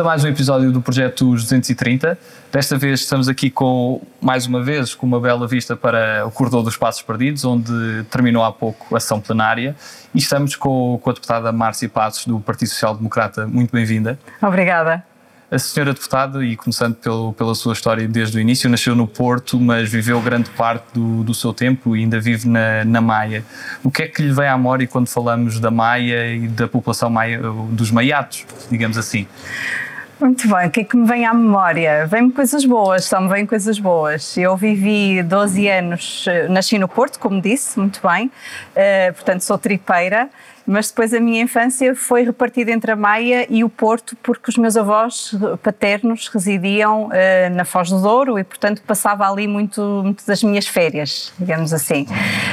a 0.00 0.04
mais 0.04 0.24
um 0.24 0.28
episódio 0.28 0.72
do 0.72 0.80
Projeto 0.80 1.32
230. 1.32 2.18
Desta 2.50 2.78
vez 2.78 3.00
estamos 3.00 3.28
aqui 3.28 3.50
com, 3.50 4.00
mais 4.20 4.46
uma 4.46 4.62
vez, 4.62 4.94
com 4.94 5.04
uma 5.04 5.20
bela 5.20 5.46
vista 5.46 5.76
para 5.76 6.26
o 6.26 6.30
Corredor 6.30 6.62
dos 6.62 6.76
Passos 6.76 7.02
Perdidos, 7.02 7.44
onde 7.44 8.04
terminou 8.10 8.42
há 8.42 8.50
pouco 8.50 8.94
a 8.94 8.98
ação 8.98 9.20
plenária. 9.20 9.76
E 10.14 10.18
estamos 10.18 10.56
com, 10.56 10.98
com 11.02 11.10
a 11.10 11.12
deputada 11.12 11.52
Márcia 11.52 11.88
Passos, 11.88 12.24
do 12.24 12.40
Partido 12.40 12.68
Social 12.68 12.96
Democrata. 12.96 13.46
Muito 13.46 13.72
bem-vinda. 13.72 14.18
Obrigada. 14.40 15.04
A 15.50 15.58
senhora 15.58 15.92
deputada, 15.92 16.44
e 16.44 16.56
começando 16.56 16.94
pelo, 16.94 17.34
pela 17.34 17.54
sua 17.54 17.74
história 17.74 18.08
desde 18.08 18.38
o 18.38 18.40
início, 18.40 18.70
nasceu 18.70 18.94
no 18.94 19.06
Porto, 19.06 19.60
mas 19.60 19.90
viveu 19.90 20.20
grande 20.22 20.48
parte 20.50 20.94
do, 20.94 21.24
do 21.24 21.34
seu 21.34 21.52
tempo 21.52 21.94
e 21.94 22.00
ainda 22.00 22.18
vive 22.18 22.48
na, 22.48 22.84
na 22.86 23.00
Maia. 23.02 23.44
O 23.82 23.90
que 23.90 24.04
é 24.04 24.08
que 24.08 24.22
lhe 24.22 24.32
vem 24.32 24.48
à 24.48 24.56
memória 24.56 24.86
quando 24.86 25.08
falamos 25.08 25.60
da 25.60 25.70
Maia 25.70 26.34
e 26.34 26.48
da 26.48 26.66
população 26.66 27.10
maia, 27.10 27.40
dos 27.70 27.90
maiatos, 27.90 28.46
digamos 28.70 28.96
assim? 28.96 29.26
Muito 30.20 30.46
bem, 30.54 30.66
o 30.66 30.70
que 30.70 30.80
é 30.80 30.84
que 30.84 30.94
me 30.98 31.06
vem 31.06 31.24
à 31.24 31.32
memória? 31.32 32.06
Vem-me 32.06 32.30
coisas 32.30 32.62
boas, 32.66 33.06
só 33.06 33.18
me 33.22 33.28
vêm 33.30 33.46
coisas 33.46 33.78
boas. 33.78 34.36
Eu 34.36 34.54
vivi 34.54 35.22
12 35.22 35.66
anos, 35.66 36.26
eh, 36.28 36.46
nasci 36.46 36.78
no 36.78 36.86
Porto, 36.86 37.18
como 37.18 37.40
disse, 37.40 37.78
muito 37.78 38.06
bem, 38.06 38.26
uh, 38.26 39.14
portanto 39.14 39.40
sou 39.40 39.56
tripeira, 39.56 40.28
mas 40.66 40.90
depois 40.90 41.14
a 41.14 41.20
minha 41.20 41.40
infância 41.40 41.94
foi 41.94 42.22
repartida 42.22 42.70
entre 42.70 42.92
a 42.92 42.96
Maia 42.96 43.46
e 43.48 43.64
o 43.64 43.70
Porto, 43.70 44.14
porque 44.22 44.50
os 44.50 44.58
meus 44.58 44.76
avós 44.76 45.34
paternos 45.62 46.28
residiam 46.28 47.06
uh, 47.06 47.10
na 47.54 47.64
Foz 47.64 47.88
do 47.88 47.98
Douro 47.98 48.38
e, 48.38 48.44
portanto, 48.44 48.82
passava 48.86 49.26
ali 49.26 49.48
muito, 49.48 49.80
muito 50.04 50.26
das 50.26 50.42
minhas 50.42 50.66
férias, 50.66 51.32
digamos 51.38 51.72
assim. 51.72 52.06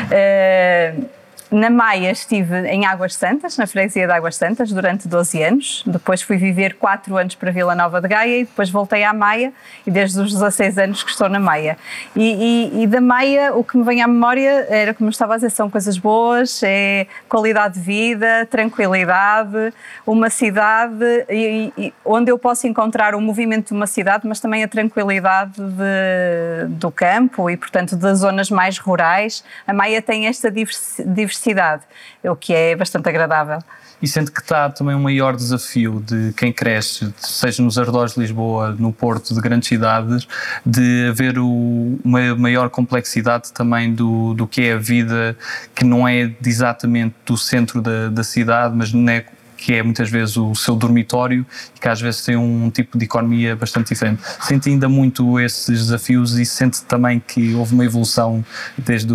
Uh, 0.07 1.16
na 1.51 1.69
Maia 1.69 2.11
estive 2.11 2.67
em 2.67 2.85
Águas 2.85 3.15
Santas, 3.15 3.57
na 3.57 3.65
freguesia 3.65 4.05
de 4.05 4.11
Águas 4.11 4.35
Santas, 4.35 4.71
durante 4.71 5.07
12 5.07 5.43
anos. 5.43 5.83
Depois 5.85 6.21
fui 6.21 6.37
viver 6.37 6.75
4 6.75 7.15
anos 7.15 7.35
para 7.35 7.51
Vila 7.51 7.73
Nova 7.73 8.01
de 8.01 8.07
Gaia 8.07 8.39
e 8.39 8.45
depois 8.45 8.69
voltei 8.69 9.03
à 9.03 9.13
Maia 9.13 9.53
e 9.85 9.91
desde 9.91 10.19
os 10.19 10.33
16 10.33 10.77
anos 10.77 11.03
que 11.03 11.11
estou 11.11 11.29
na 11.29 11.39
Maia. 11.39 11.77
E, 12.15 12.71
e, 12.73 12.83
e 12.83 12.87
da 12.87 12.99
Maia 12.99 13.53
o 13.53 13.63
que 13.63 13.77
me 13.77 13.83
vem 13.83 14.01
à 14.01 14.07
memória 14.07 14.67
era, 14.69 14.93
como 14.93 15.09
estava 15.09 15.33
a 15.33 15.37
dizer, 15.37 15.51
são 15.51 15.69
coisas 15.69 15.97
boas, 15.97 16.61
é 16.63 17.07
qualidade 17.29 17.75
de 17.75 17.81
vida, 17.81 18.45
tranquilidade, 18.49 19.73
uma 20.05 20.29
cidade 20.29 21.25
e, 21.29 21.93
onde 22.03 22.31
eu 22.31 22.37
posso 22.37 22.67
encontrar 22.67 23.15
o 23.15 23.21
movimento 23.21 23.67
de 23.67 23.73
uma 23.73 23.87
cidade, 23.87 24.27
mas 24.27 24.39
também 24.39 24.63
a 24.63 24.67
tranquilidade 24.67 25.53
de, 25.55 26.67
do 26.69 26.91
campo 26.91 27.49
e, 27.49 27.55
portanto, 27.55 27.95
das 27.95 28.19
zonas 28.19 28.49
mais 28.49 28.77
rurais. 28.77 29.43
A 29.65 29.73
Maia 29.73 30.01
tem 30.01 30.27
esta 30.27 30.51
diversidade 30.51 31.36
diversidade, 31.37 31.83
o 32.23 32.35
que 32.35 32.53
é 32.53 32.75
bastante 32.75 33.07
agradável. 33.09 33.59
E 33.99 34.07
sente 34.07 34.31
que 34.31 34.41
está 34.41 34.69
também 34.69 34.95
um 34.95 35.01
maior 35.01 35.35
desafio 35.35 36.03
de 36.05 36.31
quem 36.33 36.53
cresce, 36.53 37.11
seja 37.17 37.63
nos 37.63 37.79
arredores 37.79 38.13
de 38.13 38.19
Lisboa, 38.19 38.75
no 38.77 38.93
Porto, 38.93 39.33
de 39.33 39.41
grandes 39.41 39.67
cidades, 39.67 40.27
de 40.63 41.07
haver 41.09 41.39
o, 41.39 41.99
uma 42.03 42.35
maior 42.35 42.69
complexidade 42.69 43.51
também 43.51 43.91
do, 43.91 44.35
do 44.35 44.45
que 44.45 44.61
é 44.61 44.73
a 44.73 44.77
vida, 44.77 45.35
que 45.73 45.83
não 45.83 46.07
é 46.07 46.31
exatamente 46.45 47.15
do 47.25 47.35
centro 47.35 47.81
da, 47.81 48.09
da 48.09 48.23
cidade, 48.23 48.75
mas 48.75 48.93
não 48.93 49.11
é 49.11 49.25
que 49.57 49.73
é 49.73 49.83
muitas 49.83 50.09
vezes 50.09 50.37
o 50.37 50.53
seu 50.55 50.75
dormitório 50.75 51.45
e 51.75 51.79
que 51.79 51.87
às 51.87 51.99
vezes 51.99 52.23
tem 52.23 52.37
um 52.37 52.69
tipo 52.69 52.97
de 52.97 53.05
economia 53.05 53.55
bastante 53.55 53.89
diferente. 53.89 54.21
Sente 54.41 54.69
ainda 54.69 54.87
muito 54.87 55.39
esses 55.39 55.85
desafios 55.85 56.37
e 56.37 56.45
sente 56.45 56.83
também 56.83 57.19
que 57.19 57.53
houve 57.55 57.73
uma 57.73 57.83
evolução 57.83 58.45
desde, 58.77 59.13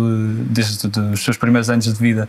desde 0.49 0.87
os 1.13 1.23
seus 1.23 1.37
primeiros 1.37 1.69
anos 1.69 1.85
de 1.85 1.93
vida? 1.93 2.27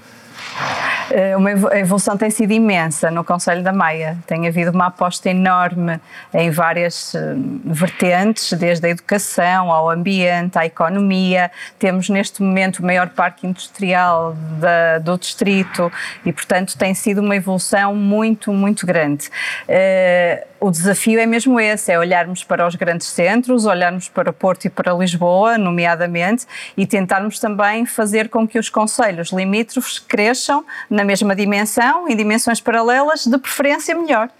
Eh, 1.10 1.36
uma 1.36 1.50
evolução 1.50 2.16
tem 2.16 2.30
sido 2.30 2.52
imensa 2.52 3.10
no 3.10 3.24
Conselho 3.24 3.62
da 3.62 3.72
Maia. 3.72 4.16
Tem 4.26 4.46
havido 4.46 4.70
uma 4.70 4.86
aposta 4.86 5.28
enorme 5.28 6.00
em 6.32 6.50
várias 6.50 7.14
eh, 7.14 7.34
vertentes, 7.64 8.52
desde 8.52 8.86
a 8.86 8.90
educação 8.90 9.70
ao 9.70 9.90
ambiente, 9.90 10.58
à 10.58 10.64
economia. 10.64 11.50
Temos 11.78 12.08
neste 12.08 12.42
momento 12.42 12.78
o 12.78 12.82
maior 12.84 13.08
parque 13.10 13.46
industrial 13.46 14.34
da, 14.58 14.98
do 14.98 15.18
distrito 15.18 15.92
e, 16.24 16.32
portanto, 16.32 16.76
tem 16.78 16.94
sido 16.94 17.20
uma 17.20 17.36
evolução 17.36 17.94
muito, 17.94 18.52
muito 18.52 18.86
grande. 18.86 19.28
Uh, 19.68 20.54
o 20.64 20.70
desafio 20.70 21.20
é 21.20 21.26
mesmo 21.26 21.60
esse, 21.60 21.92
é 21.92 21.98
olharmos 21.98 22.42
para 22.42 22.66
os 22.66 22.74
grandes 22.74 23.06
centros, 23.08 23.66
olharmos 23.66 24.08
para 24.08 24.32
Porto 24.32 24.64
e 24.64 24.70
para 24.70 24.94
Lisboa, 24.94 25.58
nomeadamente, 25.58 26.46
e 26.74 26.86
tentarmos 26.86 27.38
também 27.38 27.84
fazer 27.84 28.30
com 28.30 28.48
que 28.48 28.58
os 28.58 28.70
conselhos 28.70 29.30
limítrofes 29.30 29.98
cresçam 29.98 30.64
na 30.94 31.04
mesma 31.04 31.34
dimensão, 31.34 32.08
em 32.08 32.16
dimensões 32.16 32.60
paralelas, 32.60 33.26
de 33.26 33.36
preferência 33.36 33.94
melhor. 33.94 34.30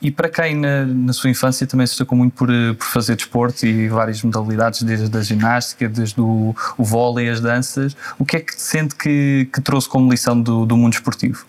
E 0.00 0.10
para 0.10 0.28
quem 0.28 0.54
na, 0.54 0.84
na, 0.84 1.12
sua 1.12 1.28
infância 1.28 1.66
também 1.66 1.86
se 1.86 1.92
destacou 1.92 2.16
muito 2.16 2.32
por, 2.34 2.48
por 2.76 2.86
fazer 2.86 3.16
desporto 3.16 3.66
e 3.66 3.88
várias 3.88 4.22
modalidades, 4.22 4.82
desde 4.82 5.16
a 5.16 5.22
ginástica, 5.22 5.88
desde 5.88 6.20
o, 6.20 6.54
o 6.76 6.84
vôlei, 6.84 7.28
as 7.28 7.40
danças, 7.40 7.96
o 8.16 8.24
que 8.24 8.36
é 8.36 8.40
que 8.40 8.60
sente 8.60 8.94
que, 8.94 9.48
que 9.52 9.60
trouxe 9.60 9.88
como 9.88 10.08
lição 10.10 10.40
do, 10.40 10.64
do 10.64 10.76
mundo 10.76 10.92
esportivo? 10.92 11.44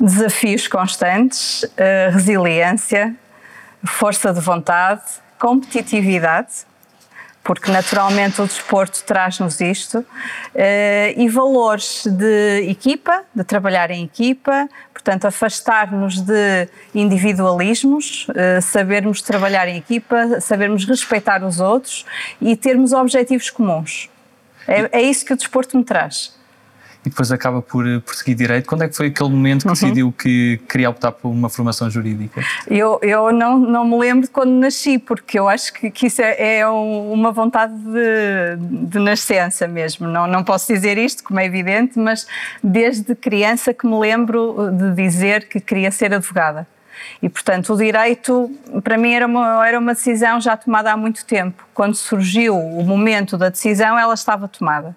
Desafios 0.00 0.66
constantes, 0.66 1.62
uh, 1.62 2.12
resiliência, 2.12 3.14
força 3.84 4.32
de 4.32 4.40
vontade, 4.40 5.02
competitividade, 5.38 6.69
porque 7.50 7.68
naturalmente 7.68 8.40
o 8.40 8.46
desporto 8.46 9.02
traz-nos 9.02 9.60
isto, 9.60 10.06
eh, 10.54 11.12
e 11.16 11.28
valores 11.28 12.06
de 12.06 12.70
equipa, 12.70 13.24
de 13.34 13.42
trabalhar 13.42 13.90
em 13.90 14.04
equipa, 14.04 14.68
portanto, 14.94 15.24
afastar-nos 15.24 16.20
de 16.20 16.68
individualismos, 16.94 18.28
eh, 18.36 18.60
sabermos 18.60 19.20
trabalhar 19.20 19.66
em 19.66 19.76
equipa, 19.76 20.40
sabermos 20.40 20.84
respeitar 20.84 21.42
os 21.42 21.58
outros 21.58 22.06
e 22.40 22.54
termos 22.54 22.92
objetivos 22.92 23.50
comuns. 23.50 24.08
É, 24.68 25.00
é 25.00 25.02
isso 25.02 25.24
que 25.24 25.32
o 25.32 25.36
desporto 25.36 25.76
me 25.76 25.82
traz 25.82 26.38
e 27.04 27.08
depois 27.08 27.32
acaba 27.32 27.62
por, 27.62 27.86
eh, 27.86 28.00
por 28.00 28.14
seguir 28.14 28.34
direito. 28.34 28.66
Quando 28.66 28.82
é 28.82 28.88
que 28.88 28.96
foi 28.96 29.06
aquele 29.06 29.30
momento 29.30 29.62
que 29.62 29.68
uhum. 29.68 29.72
decidiu 29.72 30.12
que 30.12 30.60
queria 30.68 30.90
optar 30.90 31.12
por 31.12 31.28
uma 31.28 31.48
formação 31.48 31.88
jurídica? 31.90 32.42
Eu, 32.68 32.98
eu 33.02 33.32
não, 33.32 33.58
não 33.58 33.84
me 33.84 33.98
lembro 33.98 34.26
de 34.26 34.30
quando 34.30 34.50
nasci, 34.50 34.98
porque 34.98 35.38
eu 35.38 35.48
acho 35.48 35.72
que, 35.72 35.90
que 35.90 36.06
isso 36.06 36.20
é, 36.20 36.58
é 36.58 36.68
uma 36.68 37.32
vontade 37.32 37.74
de, 37.74 38.86
de 38.86 38.98
nascença 38.98 39.66
mesmo. 39.66 40.06
Não, 40.06 40.26
não 40.26 40.44
posso 40.44 40.72
dizer 40.72 40.98
isto, 40.98 41.24
como 41.24 41.40
é 41.40 41.46
evidente, 41.46 41.98
mas 41.98 42.26
desde 42.62 43.14
criança 43.14 43.72
que 43.72 43.86
me 43.86 43.98
lembro 43.98 44.70
de 44.70 44.94
dizer 44.94 45.48
que 45.48 45.60
queria 45.60 45.90
ser 45.90 46.12
advogada. 46.12 46.66
E, 47.22 47.28
portanto, 47.28 47.74
o 47.74 47.76
direito, 47.76 48.50
para 48.82 48.96
mim, 48.96 49.12
era 49.12 49.26
uma, 49.26 49.66
era 49.66 49.78
uma 49.78 49.94
decisão 49.94 50.40
já 50.40 50.56
tomada 50.56 50.92
há 50.92 50.96
muito 50.96 51.24
tempo. 51.24 51.66
Quando 51.74 51.94
surgiu 51.94 52.58
o 52.58 52.82
momento 52.84 53.36
da 53.36 53.48
decisão, 53.48 53.98
ela 53.98 54.14
estava 54.14 54.48
tomada. 54.48 54.96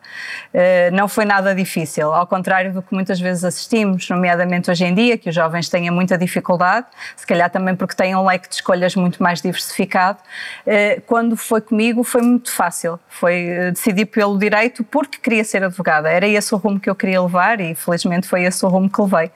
Uh, 0.53 0.93
não 0.93 1.07
foi 1.07 1.25
nada 1.25 1.53
difícil, 1.53 2.13
ao 2.13 2.27
contrário 2.27 2.73
do 2.73 2.81
que 2.81 2.93
muitas 2.93 3.19
vezes 3.19 3.43
assistimos, 3.43 4.09
nomeadamente 4.09 4.69
hoje 4.69 4.85
em 4.85 4.93
dia, 4.93 5.17
que 5.17 5.29
os 5.29 5.35
jovens 5.35 5.69
têm 5.69 5.89
muita 5.91 6.17
dificuldade, 6.17 6.87
se 7.15 7.25
calhar 7.25 7.49
também 7.49 7.75
porque 7.75 7.95
têm 7.95 8.15
um 8.15 8.25
leque 8.25 8.49
de 8.49 8.55
escolhas 8.55 8.95
muito 8.95 9.21
mais 9.21 9.41
diversificado. 9.41 10.19
Uh, 10.65 11.01
quando 11.07 11.35
foi 11.37 11.61
comigo, 11.61 12.03
foi 12.03 12.21
muito 12.21 12.51
fácil. 12.51 12.99
Foi 13.07 13.67
uh, 13.69 13.71
decidir 13.71 14.05
pelo 14.05 14.37
direito 14.37 14.83
porque 14.83 15.17
queria 15.17 15.43
ser 15.43 15.63
advogada. 15.63 16.09
Era 16.09 16.27
esse 16.27 16.53
o 16.53 16.57
rumo 16.57 16.79
que 16.79 16.89
eu 16.89 16.95
queria 16.95 17.21
levar 17.21 17.59
e, 17.59 17.75
felizmente, 17.75 18.27
foi 18.27 18.43
esse 18.43 18.65
o 18.65 18.69
rumo 18.69 18.89
que 18.89 19.01
levei 19.01 19.31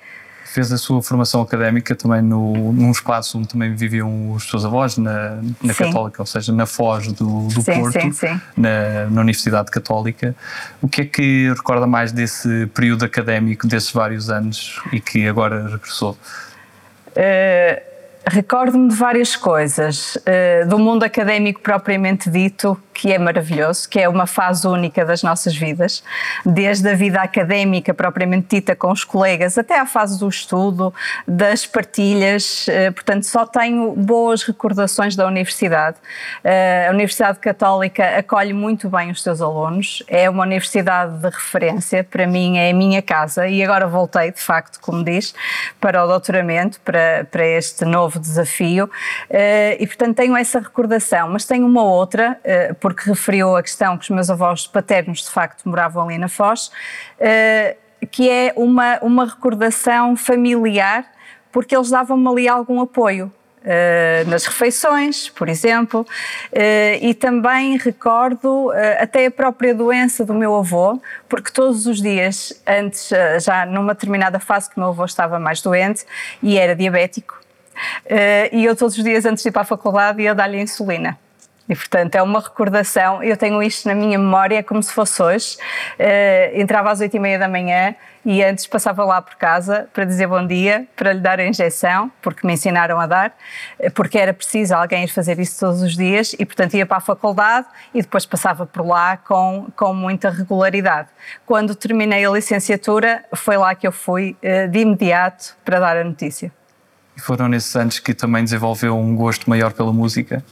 fez 0.47 0.71
a 0.71 0.77
sua 0.77 1.01
formação 1.01 1.41
académica 1.41 1.95
também 1.95 2.21
no, 2.21 2.73
num 2.73 2.91
espaço 2.91 3.37
onde 3.37 3.47
também 3.47 3.75
viviam 3.75 4.31
os 4.31 4.49
seus 4.49 4.65
avós, 4.65 4.97
na, 4.97 5.39
na 5.61 5.73
Católica, 5.73 6.21
ou 6.21 6.25
seja, 6.25 6.51
na 6.53 6.65
Foz 6.65 7.11
do, 7.11 7.47
do 7.47 7.61
sim, 7.61 7.79
Porto, 7.79 8.01
sim, 8.01 8.11
sim. 8.11 8.41
Na, 8.55 9.05
na, 9.09 9.21
Universidade 9.21 9.69
Católica. 9.69 10.35
O 10.81 10.87
que 10.87 11.01
é 11.01 11.05
que 11.05 11.49
recorda 11.49 11.85
mais 11.85 12.11
desse 12.11 12.67
período 12.73 13.05
académico, 13.05 13.67
desses 13.67 13.91
vários 13.91 14.29
anos 14.29 14.81
e 14.91 14.99
que 14.99 15.27
agora 15.27 15.67
regressou? 15.67 16.17
Uh, 17.09 17.96
Recordo-me 18.29 18.89
de 18.89 18.95
várias 18.95 19.37
coisas, 19.37 20.17
uh, 20.17 20.67
do 20.67 20.77
mundo 20.77 21.03
académico 21.03 21.61
propriamente 21.61 22.29
dito, 22.29 22.77
que 22.93 23.13
é 23.13 23.17
maravilhoso, 23.17 23.87
que 23.87 24.01
é 24.01 24.09
uma 24.09 24.27
fase 24.27 24.67
única 24.67 25.05
das 25.05 25.23
nossas 25.23 25.55
vidas, 25.55 26.03
desde 26.45 26.89
a 26.89 26.93
vida 26.93 27.21
académica 27.21 27.93
propriamente 27.93 28.57
dita 28.57 28.75
com 28.75 28.91
os 28.91 29.05
colegas 29.05 29.57
até 29.57 29.79
à 29.79 29.85
fase 29.85 30.19
do 30.19 30.27
estudo, 30.27 30.93
das 31.25 31.65
partilhas, 31.65 32.67
uh, 32.67 32.91
portanto, 32.91 33.23
só 33.23 33.45
tenho 33.45 33.93
boas 33.93 34.43
recordações 34.43 35.15
da 35.15 35.25
universidade. 35.25 35.95
Uh, 36.43 36.89
a 36.89 36.91
Universidade 36.91 37.39
Católica 37.39 38.17
acolhe 38.17 38.51
muito 38.51 38.89
bem 38.89 39.09
os 39.09 39.23
seus 39.23 39.39
alunos, 39.39 40.03
é 40.05 40.29
uma 40.29 40.43
universidade 40.43 41.17
de 41.19 41.29
referência, 41.29 42.03
para 42.03 42.27
mim 42.27 42.57
é 42.57 42.71
a 42.71 42.73
minha 42.73 43.01
casa 43.01 43.47
e 43.47 43.63
agora 43.63 43.87
voltei, 43.87 44.33
de 44.33 44.41
facto, 44.41 44.81
como 44.81 45.01
diz, 45.01 45.33
para 45.79 46.03
o 46.03 46.07
doutoramento, 46.07 46.81
para, 46.81 47.25
para 47.31 47.47
este 47.47 47.85
novo 47.85 48.16
novo 48.17 48.19
desafio 48.19 48.89
eh, 49.29 49.77
e, 49.79 49.87
portanto, 49.87 50.15
tenho 50.15 50.35
essa 50.35 50.59
recordação. 50.59 51.29
Mas 51.29 51.45
tenho 51.45 51.65
uma 51.65 51.83
outra, 51.83 52.39
eh, 52.43 52.73
porque 52.73 53.09
referiu 53.09 53.55
a 53.55 53.63
questão 53.63 53.97
que 53.97 54.03
os 54.03 54.09
meus 54.09 54.29
avós 54.29 54.67
paternos, 54.67 55.23
de 55.23 55.29
facto, 55.29 55.67
moravam 55.69 56.03
ali 56.03 56.17
na 56.17 56.27
Foz, 56.27 56.71
eh, 57.19 57.77
que 58.11 58.29
é 58.29 58.53
uma, 58.55 58.99
uma 59.01 59.25
recordação 59.25 60.15
familiar, 60.15 61.05
porque 61.51 61.75
eles 61.75 61.89
davam-me 61.89 62.27
ali 62.27 62.47
algum 62.47 62.81
apoio. 62.81 63.31
uh, 63.67 64.29
nas 64.29 64.45
refeições, 64.45 65.27
por 65.29 65.49
exemplo, 65.49 66.01
uh, 66.01 66.97
e 67.01 67.13
também 67.13 67.77
recordo 67.77 68.67
uh, 68.67 68.73
até 68.99 69.25
a 69.25 69.31
própria 69.31 69.73
doença 69.75 70.23
do 70.23 70.33
meu 70.33 70.55
avô, 70.55 71.01
porque 71.27 71.51
todos 71.51 71.85
os 71.85 72.01
dias, 72.01 72.53
antes, 72.65 73.09
já 73.41 73.65
numa 73.65 73.93
determinada 73.93 74.39
fase 74.39 74.69
que 74.69 74.77
o 74.77 74.79
meu 74.79 74.89
avô 74.89 75.03
estava 75.03 75.37
mais 75.37 75.61
doente 75.61 76.05
e 76.41 76.57
era 76.57 76.73
diabético, 76.75 77.46
e 78.51 78.65
eu 78.65 78.75
todos 78.75 78.97
os 78.97 79.03
dias 79.03 79.25
antes 79.25 79.43
de 79.43 79.49
ir 79.49 79.51
para 79.51 79.61
a 79.61 79.65
faculdade 79.65 80.21
ia 80.21 80.33
dar-lhe 80.33 80.61
insulina. 80.61 81.17
E, 81.69 81.75
portanto, 81.75 82.15
é 82.15 82.21
uma 82.21 82.39
recordação. 82.39 83.21
Eu 83.21 83.35
tenho 83.35 83.61
isto 83.61 83.87
na 83.87 83.93
minha 83.93 84.17
memória 84.17 84.63
como 84.63 84.81
se 84.81 84.93
fosse 84.93 85.21
hoje. 85.21 85.57
Uh, 85.99 86.59
entrava 86.59 86.91
às 86.91 87.01
oito 87.01 87.15
e 87.17 87.19
meia 87.19 87.37
da 87.37 87.47
manhã 87.47 87.93
e 88.23 88.43
antes 88.43 88.65
passava 88.67 89.03
lá 89.03 89.21
por 89.21 89.35
casa 89.35 89.89
para 89.93 90.05
dizer 90.05 90.27
bom 90.27 90.45
dia, 90.45 90.85
para 90.95 91.13
lhe 91.13 91.19
dar 91.19 91.39
a 91.39 91.45
injeção, 91.45 92.11
porque 92.21 92.45
me 92.45 92.53
ensinaram 92.53 92.99
a 92.99 93.07
dar, 93.07 93.33
eh, 93.79 93.89
porque 93.89 94.17
era 94.17 94.33
preciso 94.33 94.75
alguém 94.75 95.05
ir 95.05 95.07
fazer 95.07 95.39
isso 95.39 95.57
todos 95.57 95.81
os 95.81 95.95
dias 95.95 96.35
e, 96.37 96.45
portanto, 96.45 96.73
ia 96.73 96.85
para 96.85 96.97
a 96.97 96.99
faculdade 96.99 97.67
e 97.93 98.01
depois 98.01 98.25
passava 98.25 98.65
por 98.65 98.85
lá 98.85 99.15
com, 99.15 99.67
com 99.77 99.93
muita 99.93 100.29
regularidade. 100.29 101.07
Quando 101.45 101.73
terminei 101.73 102.25
a 102.25 102.29
licenciatura, 102.29 103.23
foi 103.33 103.55
lá 103.55 103.73
que 103.73 103.87
eu 103.87 103.93
fui 103.93 104.35
uh, 104.43 104.67
de 104.67 104.79
imediato 104.79 105.55
para 105.63 105.79
dar 105.79 105.95
a 105.95 106.03
notícia. 106.03 106.51
E 107.17 107.19
foram 107.19 107.47
nesses 107.47 107.75
anos 107.75 107.97
que 107.97 108.13
também 108.13 108.43
desenvolveu 108.43 108.95
um 108.95 109.15
gosto 109.15 109.49
maior 109.49 109.73
pela 109.73 109.91
música? 109.91 110.43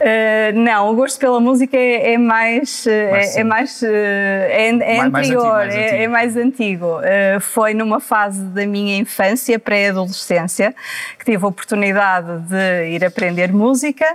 Uh, 0.00 0.56
não, 0.56 0.92
o 0.92 0.94
gosto 0.94 1.18
pela 1.18 1.40
música 1.40 1.76
é, 1.76 2.14
é 2.14 2.18
mais, 2.18 2.86
eh, 2.86 3.10
mais 3.10 3.36
é, 3.36 3.40
é, 3.40 3.44
mais 3.44 3.82
eh, 3.82 4.48
é, 4.48 4.68
é 4.68 5.08
mais, 5.08 5.28
anterior, 5.28 5.42
mais 5.42 5.74
antigo, 5.74 5.80
é, 5.80 6.02
é, 6.02 6.08
mais 6.08 6.36
antigo. 6.36 6.86
Uh, 6.86 7.40
foi 7.40 7.74
numa 7.74 7.98
fase 7.98 8.40
da 8.44 8.64
minha 8.64 8.96
infância, 8.96 9.58
pré-adolescência, 9.58 10.72
que 11.18 11.24
tive 11.24 11.44
a 11.44 11.48
oportunidade 11.48 12.42
de 12.48 12.90
ir 12.90 13.04
aprender 13.04 13.52
música, 13.52 14.06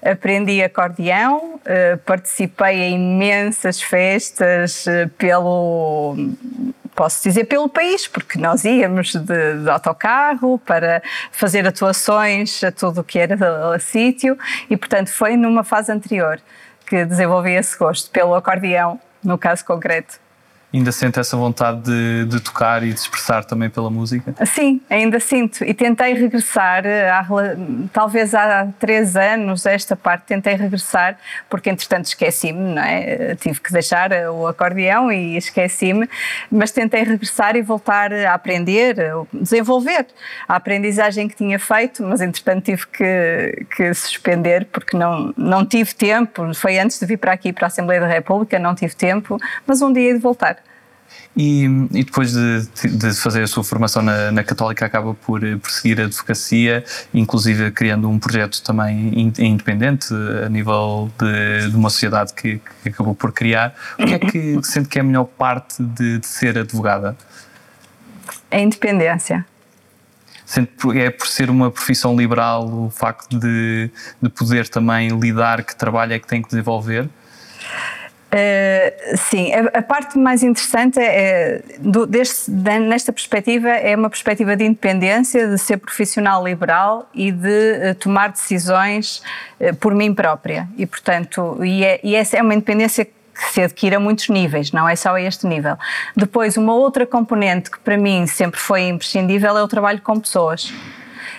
aprendi 0.00 0.62
acordeão, 0.62 1.56
uh, 1.56 1.98
participei 2.06 2.82
em 2.82 2.94
imensas 2.94 3.82
festas 3.82 4.84
pelo 5.18 6.16
posso 6.94 7.22
dizer 7.22 7.44
pelo 7.44 7.68
país, 7.68 8.06
porque 8.06 8.38
nós 8.38 8.64
íamos 8.64 9.14
de, 9.14 9.62
de 9.62 9.70
autocarro 9.70 10.58
para 10.58 11.02
fazer 11.32 11.66
atuações 11.66 12.62
a 12.62 12.70
tudo 12.70 13.00
o 13.00 13.04
que 13.04 13.18
era 13.18 13.78
sítio 13.78 14.38
e, 14.70 14.76
portanto, 14.76 15.08
foi 15.08 15.36
numa 15.36 15.64
fase 15.64 15.92
anterior 15.92 16.40
que 16.86 17.04
desenvolvi 17.04 17.52
esse 17.52 17.76
gosto 17.78 18.10
pelo 18.10 18.34
acordeão, 18.34 19.00
no 19.22 19.38
caso 19.38 19.64
concreto 19.64 20.23
ainda 20.78 20.90
sente 20.90 21.20
essa 21.20 21.36
vontade 21.36 21.82
de, 21.82 22.24
de, 22.26 22.40
tocar 22.40 22.82
e 22.82 22.92
de 22.92 22.98
expressar 22.98 23.44
também 23.44 23.70
pela 23.70 23.90
música? 23.90 24.34
Sim, 24.44 24.80
ainda 24.90 25.20
sinto. 25.20 25.64
E 25.64 25.72
tentei 25.72 26.14
regressar, 26.14 26.84
há, 26.86 27.26
talvez 27.92 28.34
há 28.34 28.68
três 28.78 29.16
anos, 29.16 29.66
esta 29.66 29.94
parte, 29.94 30.24
tentei 30.24 30.54
regressar, 30.54 31.16
porque 31.48 31.70
entretanto 31.70 32.06
esqueci-me, 32.06 32.74
não 32.74 32.82
é? 32.82 33.36
Tive 33.36 33.60
que 33.60 33.72
deixar 33.72 34.10
o 34.30 34.46
acordeão 34.46 35.12
e 35.12 35.36
esqueci-me, 35.36 36.08
mas 36.50 36.72
tentei 36.72 37.04
regressar 37.04 37.56
e 37.56 37.62
voltar 37.62 38.12
a 38.12 38.34
aprender, 38.34 38.96
desenvolver 39.32 40.06
a 40.48 40.56
aprendizagem 40.56 41.28
que 41.28 41.36
tinha 41.36 41.58
feito, 41.58 42.02
mas 42.02 42.20
entretanto 42.20 42.64
tive 42.64 42.86
que, 42.88 43.66
que 43.76 43.94
suspender 43.94 44.66
porque 44.72 44.96
não, 44.96 45.32
não 45.36 45.64
tive 45.64 45.94
tempo. 45.94 46.52
Foi 46.54 46.78
antes 46.78 46.98
de 46.98 47.06
vir 47.06 47.18
para 47.18 47.32
aqui, 47.32 47.52
para 47.52 47.66
a 47.66 47.68
Assembleia 47.68 48.00
da 48.00 48.08
República, 48.08 48.58
não 48.58 48.74
tive 48.74 48.94
tempo, 48.94 49.38
mas 49.66 49.80
um 49.80 49.92
dia 49.92 50.12
de 50.12 50.18
voltar. 50.18 50.63
E, 51.36 51.64
e 51.92 52.04
depois 52.04 52.32
de, 52.32 52.68
de, 52.88 53.12
fazer 53.14 53.42
a 53.42 53.46
sua 53.48 53.64
formação 53.64 54.02
na, 54.02 54.30
na, 54.30 54.44
Católica, 54.44 54.86
acaba 54.86 55.14
por 55.14 55.40
perseguir 55.40 56.00
a 56.00 56.04
advocacia, 56.04 56.84
inclusive 57.12 57.72
criando 57.72 58.08
um 58.08 58.20
projeto 58.20 58.62
também 58.62 59.32
independente 59.38 60.14
a 60.44 60.48
nível 60.48 61.10
de, 61.18 61.70
de 61.70 61.76
uma 61.76 61.90
sociedade 61.90 62.32
que, 62.34 62.60
que, 62.82 62.88
acabou 62.88 63.16
por 63.16 63.32
criar. 63.32 63.74
O 63.98 64.06
que 64.06 64.14
é 64.14 64.18
que 64.18 64.60
sente 64.62 64.88
que 64.88 64.98
é 64.98 65.00
a 65.00 65.04
melhor 65.04 65.24
parte 65.24 65.82
de, 65.82 66.18
de 66.20 66.26
ser 66.26 66.56
advogada? 66.56 67.16
A 68.48 68.60
independência. 68.60 69.44
Sente, 70.46 70.70
é 70.96 71.10
por 71.10 71.26
ser 71.26 71.50
uma 71.50 71.68
profissão 71.68 72.14
liberal 72.16 72.68
o 72.68 72.90
facto 72.90 73.36
de, 73.36 73.90
de 74.22 74.28
poder 74.28 74.68
também 74.68 75.08
lidar 75.08 75.64
que 75.64 75.74
trabalho 75.74 76.12
é 76.12 76.18
que 76.20 76.28
tem 76.28 76.40
que 76.40 76.48
desenvolver? 76.48 77.08
Uh, 78.34 79.16
sim, 79.16 79.52
a, 79.54 79.78
a, 79.78 79.82
parte 79.82 80.18
mais 80.18 80.42
interessante 80.42 80.98
é, 80.98 81.04
é 81.04 81.62
do, 81.78 82.04
deste, 82.04 82.50
nesta 82.50 83.12
perspectiva 83.12 83.68
é 83.68 83.94
uma 83.94 84.10
perspectiva 84.10 84.56
de 84.56 84.64
independência, 84.64 85.46
de 85.46 85.56
ser 85.56 85.76
profissional 85.76 86.44
liberal 86.44 87.08
e 87.14 87.30
de 87.30 87.92
uh, 87.92 87.94
tomar 87.94 88.32
decisões 88.32 89.22
uh, 89.60 89.76
por 89.76 89.94
mim 89.94 90.12
própria. 90.12 90.68
E, 90.76 90.84
portanto, 90.84 91.64
e, 91.64 91.84
é, 91.84 92.00
e 92.02 92.16
essa 92.16 92.36
é 92.36 92.42
uma 92.42 92.54
independência 92.54 93.04
que 93.04 93.12
se 93.52 93.62
adquire 93.62 93.94
a 93.94 94.00
muitos 94.00 94.28
níveis, 94.28 94.72
não 94.72 94.88
é 94.88 94.96
só 94.96 95.14
a 95.14 95.22
este 95.22 95.46
nível. 95.46 95.76
Depois, 96.16 96.56
uma 96.56 96.74
outra 96.74 97.06
componente 97.06 97.70
que 97.70 97.78
para 97.78 97.96
mim 97.96 98.26
sempre 98.26 98.58
foi 98.58 98.88
imprescindível 98.88 99.56
é 99.56 99.62
o 99.62 99.68
trabalho 99.68 100.00
com 100.00 100.18
pessoas. 100.18 100.74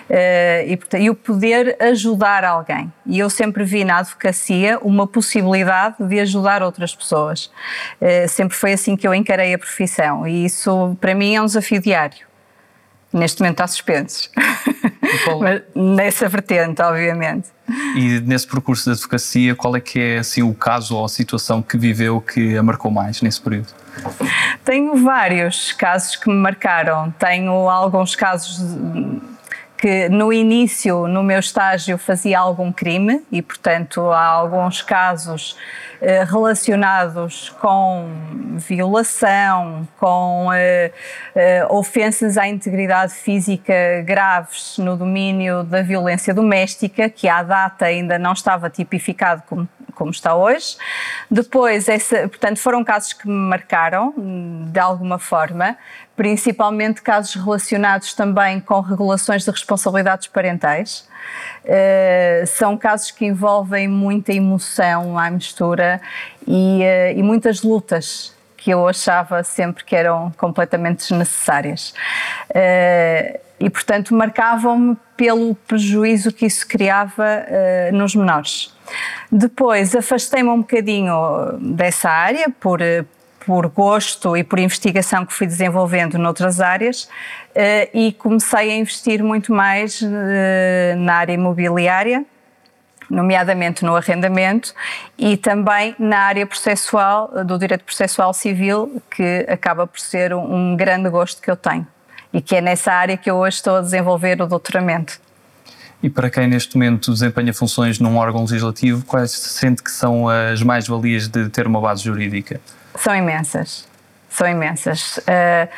Uh, 0.10 0.68
e, 0.68 0.78
portanto, 0.78 1.10
o 1.10 1.16
poder 1.16 1.76
ajudar 1.82 2.44
alguém. 2.44 2.94
E 3.08 3.18
eu 3.18 3.30
sempre 3.30 3.64
vi 3.64 3.84
na 3.84 3.98
advocacia 3.98 4.78
uma 4.80 5.08
possibilidade 5.08 5.96
de 6.00 6.20
ajudar 6.20 6.62
outras 6.62 6.96
pessoas. 6.96 7.46
Uh, 8.00 8.28
sempre 8.30 8.56
foi 8.56 8.74
assim 8.74 8.96
que 8.96 9.08
eu 9.08 9.16
encarei 9.16 9.54
a 9.54 9.58
profissão 9.58 10.28
e 10.28 10.46
isso 10.46 10.96
para 11.02 11.16
mim 11.16 11.36
é 11.36 11.42
um 11.42 11.46
desafio 11.46 11.82
diário. 11.82 12.26
Neste 13.12 13.42
momento 13.42 13.56
está 13.56 13.68
suspenso. 13.68 14.30
Mas 15.40 15.62
nessa 15.74 16.28
vertente, 16.28 16.82
obviamente. 16.82 17.48
E 17.96 18.20
nesse 18.20 18.46
percurso 18.46 18.84
de 18.84 18.92
advocacia, 18.92 19.56
qual 19.56 19.76
é 19.76 19.80
que 19.80 20.00
é 20.00 20.18
assim, 20.20 20.44
o 20.44 20.54
caso 20.54 20.98
ou 20.98 21.06
a 21.06 21.10
situação 21.10 21.62
que 21.62 21.78
viveu 21.78 22.20
que 22.20 22.58
a 22.58 22.62
marcou 22.62 22.92
mais 22.92 23.22
nesse 23.22 23.42
período? 23.42 23.70
Tenho 24.64 24.96
vários 24.98 25.72
casos 25.72 26.16
que 26.16 26.30
me 26.30 26.36
marcaram. 26.36 27.12
Tenho 27.12 27.70
alguns 27.70 28.16
casos 28.16 28.60
que 29.78 30.10
no 30.10 30.32
início, 30.32 31.08
no 31.08 31.24
meu 31.24 31.40
estágio, 31.40 31.98
fazia 31.98 32.40
algum 32.40 32.72
crime 32.72 33.22
e, 33.32 33.42
portanto, 33.42 34.10
há 34.12 34.26
alguns 34.26 34.82
casos 34.82 35.58
eh, 36.02 36.24
relacionados 36.24 37.50
com 37.62 38.10
violação, 38.58 39.88
com 39.98 40.50
eh, 40.54 40.92
eh, 41.34 41.66
ofensas 41.70 42.38
à 42.38 42.48
integridade 42.48 43.14
física 43.14 43.74
graves 44.06 44.78
no 44.78 44.96
domínio 44.96 45.64
da 45.64 45.82
violência 45.82 46.34
doméstica, 46.34 47.10
que 47.10 47.28
à 47.28 47.44
data 47.44 47.86
ainda 47.86 48.20
não 48.20 48.34
estava 48.34 48.70
tipificado 48.70 49.44
como, 49.48 49.68
como 49.94 50.12
está 50.12 50.36
hoje. 50.36 50.78
Depois, 51.32 51.90
essa, 51.90 52.28
portanto, 52.28 52.60
foram 52.60 52.84
casos 52.84 53.14
que 53.14 53.28
me 53.28 53.34
marcaram 53.34 54.14
de 54.68 54.80
alguma 54.80 55.18
forma, 55.18 55.78
principalmente 56.16 57.02
casos 57.02 57.36
relacionados 57.36 58.14
também 58.14 58.60
com 58.60 58.80
regulações 58.80 59.44
de 59.44 59.52
responsabilidades 59.52 60.28
parentais. 60.28 61.08
Uh, 61.64 62.46
são 62.48 62.78
casos 62.78 63.12
que 63.12 63.26
envolvem 63.26 63.88
muita 63.88 64.32
emoção 64.32 65.18
à 65.18 65.30
mistura 65.30 66.00
e, 66.48 66.82
uh, 66.82 67.18
e 67.20 67.24
muitas 67.24 67.64
lutas 67.64 68.34
que 68.56 68.72
eu 68.72 68.88
achava 68.88 69.44
sempre 69.44 69.84
que 69.84 69.96
eram 69.96 70.32
completamente 70.38 71.00
desnecessárias. 71.00 71.94
Uh, 72.50 73.40
e, 73.60 73.70
portanto, 73.70 74.14
marcavam-me 74.14 74.98
pelo 75.16 75.56
prejuízo 75.56 76.32
que 76.32 76.46
isso 76.46 76.68
criava 76.68 77.46
nos 77.94 78.14
menores. 78.14 78.76
Depois 79.32 79.96
afastei-me 79.96 80.50
um 80.50 80.58
bocadinho 80.58 81.14
dessa 81.62 82.10
área 82.10 82.50
por, 82.60 82.82
por 83.46 83.68
gosto 83.68 84.36
e 84.36 84.44
por 84.44 84.60
investigação 84.60 85.26
que 85.26 85.34
fui 85.34 85.46
desenvolvendo 85.46 86.18
noutras 86.18 86.60
áreas 86.60 87.08
eh, 87.54 87.90
e 87.94 88.12
comecei 88.14 88.72
a 88.72 88.76
investir 88.76 89.24
muito 89.24 89.54
mais 89.54 90.02
eh, 90.04 90.96
na 90.98 91.16
área 91.16 91.34
imobiliária, 91.34 92.26
nomeadamente 93.10 93.86
no 93.86 93.96
arrendamento 93.96 94.74
e 95.18 95.38
também 95.38 95.96
na 96.00 96.20
área 96.20 96.46
processual, 96.46 97.46
do 97.46 97.58
direito 97.60 97.84
processual 97.84 98.34
civil, 98.34 99.02
que 99.12 99.46
acaba 99.48 99.86
por 99.86 100.00
ser 100.00 100.34
um 100.34 100.76
grande 100.76 101.10
gosto 101.10 101.42
que 101.42 101.52
eu 101.52 101.56
tenho 101.56 101.86
e 102.34 102.42
que 102.42 102.56
é 102.56 102.62
nessa 102.62 102.92
área 102.92 103.16
que 103.16 103.30
eu 103.30 103.36
hoje 103.36 103.58
estou 103.58 103.78
a 103.78 103.82
desenvolver 103.82 104.42
o 104.42 104.48
doutoramento. 104.48 105.22
E 106.04 106.10
para 106.10 106.30
quem 106.30 106.48
neste 106.48 106.76
momento 106.76 107.12
desempenha 107.12 107.54
funções 107.54 108.00
num 108.00 108.18
órgão 108.18 108.42
legislativo, 108.42 109.06
quais 109.06 109.32
sente 109.32 109.82
que 109.82 109.90
são 109.90 110.28
as 110.28 110.62
mais-valias 110.62 111.28
de 111.28 111.48
ter 111.50 111.66
uma 111.66 111.80
base 111.80 112.04
jurídica? 112.04 112.60
São 112.98 113.16
imensas, 113.16 113.88
são 114.30 114.48
imensas. 114.48 115.18
Uh, 115.18 115.70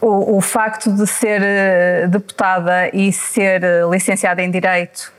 o, 0.00 0.38
o, 0.38 0.40
facto 0.40 0.92
de 0.92 1.06
ser 1.06 1.40
uh, 1.40 2.08
deputada 2.08 2.90
e 2.92 3.12
ser 3.12 3.62
uh, 3.62 3.90
licenciada 3.92 4.42
em 4.42 4.50
Direito 4.50 5.12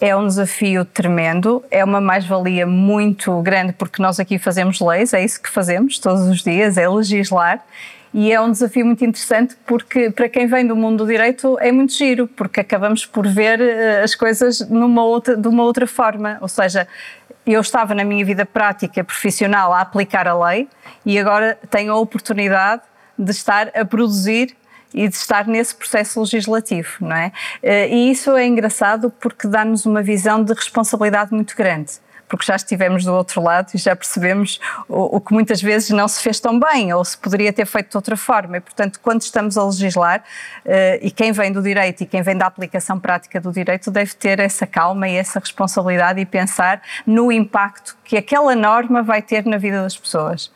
é 0.00 0.16
um 0.16 0.26
desafio 0.26 0.84
tremendo, 0.84 1.62
é 1.70 1.84
uma 1.84 2.00
mais-valia 2.00 2.66
muito 2.66 3.40
grande 3.42 3.72
porque 3.72 4.02
nós 4.02 4.18
aqui 4.18 4.38
fazemos 4.38 4.80
leis, 4.80 5.12
é 5.12 5.24
isso 5.24 5.40
que 5.40 5.48
fazemos 5.48 5.98
todos 5.98 6.26
os 6.26 6.42
dias, 6.42 6.76
é 6.76 6.88
legislar 6.88 7.64
e 8.12 8.30
é 8.30 8.40
um 8.40 8.50
desafio 8.50 8.84
muito 8.84 9.04
interessante 9.04 9.56
porque 9.64 10.10
para 10.10 10.28
quem 10.28 10.46
vem 10.46 10.66
do 10.66 10.76
mundo 10.76 11.04
do 11.04 11.10
direito 11.10 11.56
é 11.60 11.72
muito 11.72 11.92
giro, 11.92 12.28
porque 12.28 12.60
acabamos 12.60 13.06
por 13.06 13.26
ver 13.26 13.60
as 14.02 14.14
coisas 14.14 14.60
numa 14.68 15.04
outra, 15.04 15.36
de 15.36 15.48
uma 15.48 15.62
outra 15.62 15.86
forma, 15.86 16.36
ou 16.40 16.48
seja, 16.48 16.86
eu 17.46 17.60
estava 17.60 17.94
na 17.94 18.04
minha 18.04 18.24
vida 18.24 18.46
prática 18.46 19.02
profissional 19.02 19.72
a 19.72 19.80
aplicar 19.80 20.28
a 20.28 20.48
lei 20.48 20.68
e 21.04 21.18
agora 21.18 21.58
tenho 21.70 21.92
a 21.92 21.96
oportunidade 21.96 22.82
de 23.18 23.30
estar 23.30 23.70
a 23.74 23.84
produzir 23.84 24.56
e 24.94 25.08
de 25.08 25.14
estar 25.14 25.46
nesse 25.46 25.74
processo 25.74 26.20
legislativo, 26.20 26.96
não 27.00 27.16
é? 27.16 27.32
Eh, 27.62 27.88
e 27.88 28.10
isso 28.10 28.36
é 28.36 28.46
engraçado 28.46 29.10
porque 29.10 29.48
dá-nos 29.48 29.86
uma 29.86 30.02
visão 30.02 30.44
de 30.44 30.52
responsabilidade 30.52 31.32
muito 31.32 31.56
grande 31.56 31.92
porque 32.32 32.46
já 32.46 32.56
estivemos 32.56 33.04
do 33.04 33.12
outro 33.12 33.42
lado 33.42 33.72
e 33.74 33.78
já 33.78 33.94
percebemos 33.94 34.58
o, 34.88 35.16
o, 35.16 35.20
que 35.20 35.34
muitas 35.34 35.60
vezes 35.60 35.90
não 35.90 36.08
se 36.08 36.22
fez 36.22 36.40
tão 36.40 36.58
bem 36.58 36.90
ou 36.94 37.04
se 37.04 37.14
poderia 37.18 37.52
ter 37.52 37.66
feito 37.66 37.90
de 37.90 37.96
outra 37.98 38.16
forma. 38.16 38.56
E, 38.56 38.60
portanto, 38.60 38.98
quando 39.02 39.20
estamos 39.20 39.58
a 39.58 39.64
legislar, 39.66 40.20
uh, 40.64 40.98
e 41.02 41.10
quem 41.10 41.30
vem 41.30 41.52
do 41.52 41.60
direito 41.60 42.02
e 42.02 42.06
quem 42.06 42.22
vem 42.22 42.34
da 42.34 42.46
aplicação 42.46 42.98
prática 42.98 43.38
do 43.38 43.52
direito 43.52 43.90
deve 43.90 44.14
ter 44.14 44.40
essa 44.40 44.66
calma 44.66 45.06
e 45.10 45.14
essa 45.14 45.38
responsabilidade 45.38 46.20
e 46.20 46.24
pensar 46.24 46.80
no 47.06 47.30
impacto 47.30 47.94
que 48.02 48.16
aquela 48.16 48.54
norma 48.54 49.02
vai 49.02 49.20
ter 49.20 49.44
na 49.44 49.58
vida 49.58 49.82
das 49.82 49.94
pessoas. 49.94 50.50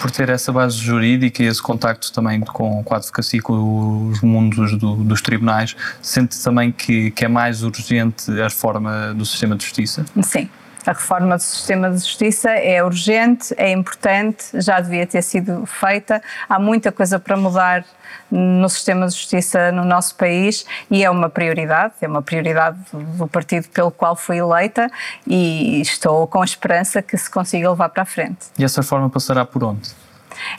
Por 0.00 0.12
ter 0.12 0.28
essa 0.28 0.52
base 0.52 0.76
jurídica 0.76 1.42
e 1.42 1.46
esse 1.46 1.60
contacto 1.60 2.12
também 2.12 2.40
com, 2.42 2.84
com 2.84 2.94
a 2.94 2.98
advocacia 2.98 3.42
com 3.42 4.10
os 4.10 4.20
mundos 4.20 4.78
do, 4.78 4.94
dos 4.94 5.20
tribunais, 5.20 5.74
sente 6.00 6.40
também 6.40 6.70
que, 6.70 7.10
que 7.10 7.24
é 7.24 7.28
mais 7.28 7.64
urgente 7.64 8.30
a 8.40 8.44
reforma 8.44 9.12
do 9.12 9.26
sistema 9.26 9.56
de 9.56 9.64
justiça? 9.64 10.04
Sim, 10.22 10.48
a 10.86 10.92
reforma 10.92 11.36
do 11.36 11.42
sistema 11.42 11.90
de 11.90 11.98
justiça 11.98 12.50
é 12.50 12.82
urgente, 12.82 13.54
é 13.56 13.70
importante, 13.70 14.46
já 14.54 14.80
devia 14.80 15.06
ter 15.06 15.22
sido 15.22 15.66
feita. 15.66 16.22
Há 16.48 16.58
muita 16.58 16.90
coisa 16.90 17.18
para 17.18 17.36
mudar 17.36 17.84
no 18.30 18.68
sistema 18.68 19.06
de 19.06 19.14
justiça 19.14 19.70
no 19.72 19.84
nosso 19.84 20.14
país 20.14 20.64
e 20.90 21.04
é 21.04 21.10
uma 21.10 21.28
prioridade, 21.28 21.94
é 22.00 22.08
uma 22.08 22.22
prioridade 22.22 22.78
do 22.92 23.26
partido 23.26 23.68
pelo 23.68 23.90
qual 23.90 24.16
fui 24.16 24.38
eleita 24.38 24.90
e 25.26 25.80
estou 25.80 26.26
com 26.26 26.40
a 26.40 26.44
esperança 26.44 27.02
que 27.02 27.16
se 27.16 27.30
consiga 27.30 27.70
levar 27.70 27.88
para 27.88 28.02
a 28.02 28.06
frente. 28.06 28.46
E 28.58 28.64
essa 28.64 28.80
reforma 28.80 29.10
passará 29.10 29.44
por 29.44 29.62
onde? 29.64 29.90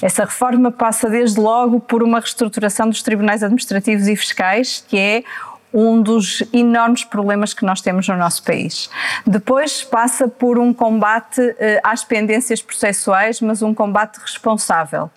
Essa 0.01 0.25
reforma 0.25 0.71
passa 0.71 1.09
desde 1.09 1.39
logo 1.39 1.79
por 1.79 2.03
uma 2.03 2.19
reestruturação 2.19 2.89
dos 2.89 3.01
tribunais 3.01 3.41
administrativos 3.41 4.07
e 4.07 4.15
fiscais, 4.15 4.83
que 4.87 4.97
é 4.97 5.23
um 5.73 6.01
dos 6.01 6.43
enormes 6.53 7.03
problemas 7.03 7.53
que 7.53 7.65
nós 7.65 7.81
temos 7.81 8.07
no 8.07 8.17
nosso 8.17 8.43
país. 8.43 8.89
Depois 9.25 9.83
passa 9.83 10.27
por 10.27 10.59
um 10.59 10.73
combate 10.73 11.41
eh, 11.59 11.79
às 11.83 12.03
pendências 12.03 12.61
processuais, 12.61 13.41
mas 13.41 13.61
um 13.61 13.73
combate 13.73 14.17
responsável. 14.17 15.09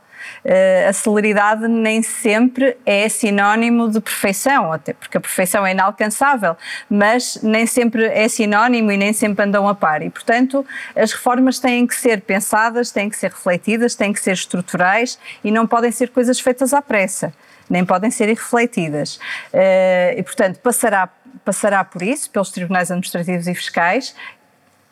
Uh, 0.45 0.89
a 0.89 0.93
celeridade 0.93 1.69
nem 1.69 2.03
sempre 2.03 2.77
é 2.85 3.09
sinónimo 3.09 3.91
de 3.91 4.01
perfeição, 4.01 4.73
até 4.73 4.93
porque 4.93 5.17
a 5.19 5.21
perfeição 5.21 5.67
é 5.67 5.73
inalcançável, 5.73 6.57
mas 6.89 7.39
nem 7.43 7.67
sempre 7.67 8.07
é 8.07 8.29
sinónimo 8.29 8.91
e 8.91 8.97
nem 8.97 9.13
sempre 9.13 9.45
andam 9.45 9.69
a 9.69 9.75
par. 9.75 10.03
E, 10.03 10.11
portanto, 10.11 10.65
as 10.97 11.13
reformas 11.13 11.59
têm 11.59 11.87
que 11.87 11.95
ser 11.95 12.23
pensadas, 12.23 12.91
têm 12.91 13.09
que 13.09 13.17
ser 13.17 13.31
refletidas, 13.31 13.95
têm 13.95 14.13
que 14.13 14.21
ser 14.21 14.33
estruturais 14.33 15.19
e 15.43 15.51
não 15.51 15.67
podem 15.67 15.91
ser 15.91 16.11
coisas 16.11 16.41
feitas 16.41 16.73
à 16.73 16.81
pressa 16.81 17.33
nem 17.69 17.85
podem 17.85 18.11
ser 18.11 18.29
irrefletidas. 18.29 19.17
Uh, 19.53 20.19
e, 20.19 20.23
portanto, 20.23 20.59
passará, 20.61 21.09
passará 21.45 21.85
por 21.85 22.03
isso, 22.03 22.31
pelos 22.31 22.51
tribunais 22.51 22.91
administrativos 22.91 23.47
e 23.47 23.55
fiscais, 23.55 24.15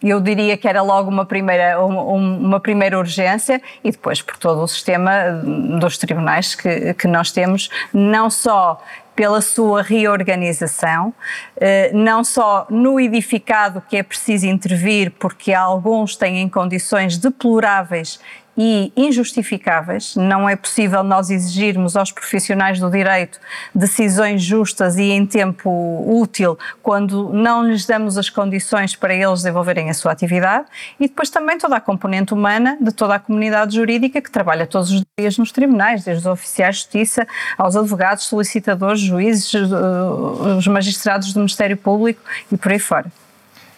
eu 0.02 0.20
diria 0.20 0.56
que 0.56 0.66
era 0.66 0.82
logo 0.82 1.08
uma 1.08 1.24
primeira, 1.24 1.80
uma 1.80 2.58
primeira 2.58 2.98
urgência 2.98 3.62
e 3.84 3.90
depois 3.90 4.20
por 4.20 4.36
todo 4.36 4.60
o 4.62 4.66
sistema 4.66 5.30
dos 5.78 5.96
tribunais 5.96 6.54
que, 6.54 6.92
que 6.94 7.06
nós 7.06 7.30
temos, 7.30 7.70
não 7.92 8.28
só 8.28 8.82
pela 9.14 9.40
sua 9.40 9.82
reorganização, 9.82 11.12
eh, 11.56 11.90
não 11.92 12.24
só 12.24 12.66
no 12.70 12.98
edificado 12.98 13.82
que 13.82 13.96
é 13.96 14.02
preciso 14.02 14.46
intervir, 14.46 15.12
porque 15.12 15.52
alguns 15.52 16.16
têm 16.16 16.48
condições 16.48 17.18
deploráveis 17.18 18.18
e 18.56 18.92
injustificáveis. 18.96 20.14
Não 20.16 20.48
é 20.48 20.56
possível 20.56 21.02
nós 21.02 21.30
exigirmos 21.30 21.96
aos 21.96 22.12
profissionais 22.12 22.78
do 22.78 22.90
direito 22.90 23.40
decisões 23.74 24.42
justas 24.42 24.96
e 24.96 25.10
em 25.10 25.24
tempo 25.24 26.04
útil 26.06 26.58
quando 26.82 27.32
não 27.32 27.64
lhes 27.66 27.86
damos 27.86 28.18
as 28.18 28.28
condições 28.28 28.94
para 28.94 29.14
eles 29.14 29.42
desenvolverem 29.42 29.90
a 29.90 29.94
sua 29.94 30.12
atividade. 30.12 30.66
E 31.00 31.08
depois 31.08 31.30
também 31.30 31.58
toda 31.58 31.76
a 31.76 31.80
componente 31.80 32.34
humana 32.34 32.76
de 32.80 32.92
toda 32.92 33.14
a 33.14 33.18
comunidade 33.18 33.76
jurídica 33.76 34.20
que 34.20 34.30
trabalha 34.30 34.66
todos 34.66 34.90
os 34.90 35.02
dias 35.18 35.38
nos 35.38 35.52
tribunais, 35.52 36.04
desde 36.04 36.26
os 36.26 36.26
oficiais 36.26 36.76
de 36.76 36.82
justiça 36.82 37.26
aos 37.56 37.76
advogados, 37.76 38.24
solicitadores, 38.24 39.00
juízes, 39.00 39.52
eh, 39.54 40.56
os 40.56 40.66
magistrados 40.66 41.32
do 41.32 41.40
Ministério 41.40 41.76
Público 41.76 42.20
e 42.50 42.56
por 42.56 42.72
aí 42.72 42.78
fora. 42.78 43.21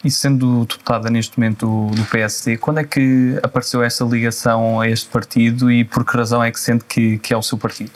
E 0.05 0.11
sendo 0.11 0.67
deputada 0.67 1.09
neste 1.09 1.39
momento 1.39 1.89
do, 1.95 2.05
PSD, 2.05 2.59
quando 2.59 2.81
é 2.81 2.85
que 2.85 3.39
apareceu 3.43 3.83
essa 3.83 4.05
ligação 4.05 4.79
a 4.79 4.87
este 4.89 5.09
partido 5.09 5.73
e 5.73 5.83
por 5.83 6.05
que 6.05 6.15
razão 6.15 6.45
é 6.45 6.53
que 6.53 6.61
sente 6.61 6.85
que, 6.85 7.19
que 7.19 7.33
é 7.33 7.37
o 7.37 7.43
seu 7.43 7.57
partido? 7.57 7.93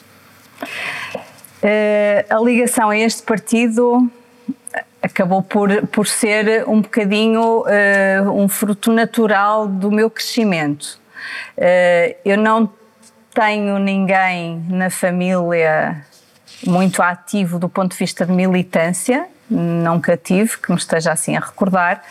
Uh, 1.62 2.24
a 2.30 2.40
ligação 2.40 2.88
a 2.88 2.96
este 2.96 3.22
partido 3.22 4.10
acabou 5.02 5.42
por, 5.42 5.86
por 5.88 6.06
ser 6.06 6.66
um 6.66 6.80
bocadinho 6.80 7.60
uh, 7.60 8.30
um 8.32 8.48
fruto 8.48 8.90
natural 8.90 9.68
do 9.68 9.90
meu 9.90 10.08
crescimento. 10.08 10.98
Uh, 11.58 12.16
eu 12.24 12.38
não 12.38 12.72
tenho 13.34 13.78
ninguém 13.78 14.64
na 14.68 14.88
família 14.88 16.04
muito 16.66 17.02
ativo 17.02 17.58
do 17.58 17.68
ponto 17.68 17.92
de 17.92 17.98
vista 17.98 18.24
de 18.24 18.32
militância, 18.32 19.26
nunca 19.50 20.16
tive, 20.16 20.58
que 20.58 20.70
me 20.70 20.78
esteja 20.78 21.12
assim 21.12 21.36
a 21.36 21.40
recordar. 21.40 22.02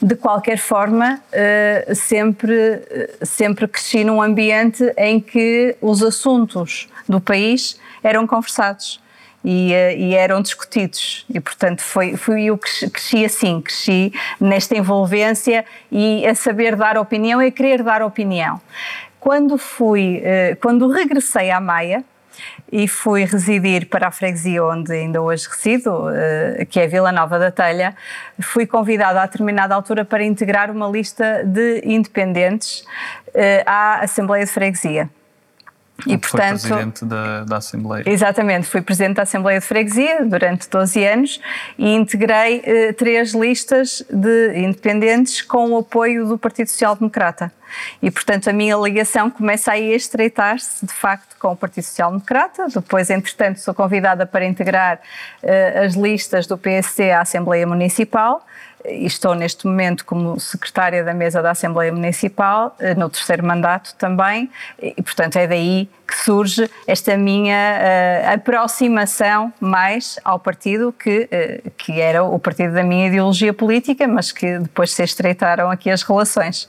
De 0.00 0.14
qualquer 0.14 0.58
forma, 0.58 1.20
uh, 1.30 1.94
sempre, 1.94 2.52
uh, 2.52 3.26
sempre 3.26 3.66
cresci 3.66 4.04
num 4.04 4.22
ambiente 4.22 4.84
em 4.96 5.20
que 5.20 5.76
os 5.80 6.02
assuntos 6.02 6.88
do 7.08 7.20
país 7.20 7.78
eram 8.02 8.26
conversados. 8.26 9.02
E, 9.44 9.72
uh, 9.72 9.98
e, 9.98 10.14
eram 10.14 10.40
discutidos. 10.40 11.26
E, 11.28 11.38
portanto, 11.38 11.82
foi, 11.82 12.16
fui 12.16 12.44
eu 12.44 12.56
que 12.56 12.88
cresci 12.88 13.26
assim, 13.26 13.60
cresci 13.60 14.10
nesta 14.40 14.74
envolvência 14.74 15.66
e 15.92 16.26
a 16.26 16.34
saber 16.34 16.74
dar 16.76 16.96
opinião 16.96 17.42
e 17.42 17.48
a 17.48 17.50
querer 17.50 17.82
dar 17.82 18.02
opinião. 18.02 18.58
Quando 19.20 19.56
fui, 19.56 20.22
quando 20.60 20.86
regressei 20.90 21.50
à 21.50 21.58
Maia, 21.58 22.04
e 22.70 22.88
fui 22.88 23.24
residir 23.24 23.86
para 23.88 24.08
a 24.08 24.10
freguesia 24.10 24.64
onde 24.64 24.92
ainda 24.92 25.20
hoje 25.20 25.48
resido, 25.48 26.08
eh, 26.10 26.66
que 26.68 26.80
é 26.80 26.86
Vila 26.86 27.12
Nova 27.12 27.38
da 27.38 27.50
Telha. 27.50 27.94
Fui 28.40 28.66
convidada 28.66 29.22
a 29.22 29.26
determinada 29.26 29.74
altura 29.74 30.04
para 30.04 30.24
integrar 30.24 30.70
uma 30.70 30.88
lista 30.88 31.44
de 31.44 31.82
independentes 31.84 32.84
eh, 33.34 33.62
à 33.66 34.00
Assembleia 34.00 34.44
de 34.44 34.50
Freguesia. 34.50 35.08
E, 36.06 36.18
portanto, 36.18 36.60
foi 36.60 36.70
presidente 36.70 37.04
da, 37.04 37.44
da, 37.44 37.56
Assembleia. 37.58 38.02
Exatamente, 38.04 38.66
fui 38.66 38.82
presidente 38.82 39.14
da 39.14 39.22
Assembleia 39.22 39.60
de 39.60 39.64
Freguesia 39.64 40.24
durante 40.24 40.68
12 40.68 41.04
anos 41.04 41.40
e 41.78 41.94
integrei 41.94 42.62
eh, 42.64 42.92
três 42.92 43.32
listas 43.32 44.04
de 44.10 44.58
independentes 44.58 45.40
com 45.40 45.70
o 45.70 45.78
apoio 45.78 46.26
do 46.26 46.36
Partido 46.36 46.68
Social 46.68 46.96
Democrata. 46.96 47.52
E, 48.02 48.10
portanto, 48.10 48.48
a 48.48 48.52
minha 48.52 48.76
ligação 48.76 49.30
começa 49.30 49.72
aí 49.72 49.92
a 49.92 49.96
estreitar-se, 49.96 50.84
de 50.84 50.92
facto, 50.92 51.36
com 51.38 51.52
o 51.52 51.56
Partido 51.56 51.84
Social 51.84 52.10
Democrata. 52.10 52.66
Depois, 52.68 53.10
entretanto, 53.10 53.60
sou 53.60 53.74
convidada 53.74 54.26
para 54.26 54.44
integrar 54.44 54.98
uh, 55.42 55.84
as 55.84 55.94
listas 55.94 56.46
do 56.46 56.58
PSC 56.58 57.10
à 57.10 57.20
Assembleia 57.20 57.66
Municipal 57.66 58.44
e 58.86 59.06
estou 59.06 59.34
neste 59.34 59.66
momento 59.66 60.04
como 60.04 60.38
secretária 60.38 61.02
da 61.02 61.14
mesa 61.14 61.42
da 61.42 61.52
Assembleia 61.52 61.92
Municipal, 61.92 62.76
eh, 62.78 62.94
no 62.94 63.08
terceiro 63.08 63.44
mandato 63.44 63.94
também, 63.94 64.50
e 64.80 65.02
portanto 65.02 65.36
é 65.36 65.46
daí 65.46 65.88
que 66.06 66.14
surge 66.14 66.70
esta 66.86 67.16
minha 67.16 67.56
uh, 67.56 68.34
aproximação 68.34 69.52
mais 69.58 70.18
ao 70.22 70.38
partido 70.38 70.92
que, 70.92 71.28
uh, 71.32 71.70
que 71.78 71.98
era 71.98 72.22
o 72.22 72.38
partido 72.38 72.74
da 72.74 72.82
minha 72.82 73.08
ideologia 73.08 73.54
política, 73.54 74.06
mas 74.06 74.30
que 74.30 74.58
depois 74.58 74.92
se 74.92 75.02
estreitaram 75.02 75.70
aqui 75.70 75.90
as 75.90 76.02
relações. 76.02 76.68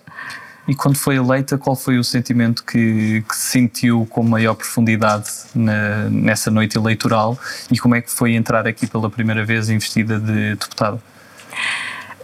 E 0.67 0.73
quando 0.73 0.97
foi 0.97 1.15
eleita, 1.15 1.57
qual 1.57 1.75
foi 1.75 1.99
o 1.99 2.03
sentimento 2.03 2.63
que, 2.63 3.23
que 3.27 3.35
sentiu 3.35 4.07
com 4.09 4.23
maior 4.23 4.55
profundidade 4.55 5.29
na, 5.53 6.09
nessa 6.09 6.49
noite 6.49 6.75
eleitoral 6.75 7.37
e 7.71 7.77
como 7.77 7.93
é 7.93 8.01
que 8.01 8.11
foi 8.11 8.33
entrar 8.33 8.67
aqui 8.67 8.87
pela 8.87 9.09
primeira 9.09 9.45
vez 9.45 9.69
investida 9.69 10.19
de 10.19 10.55
deputada? 10.55 10.99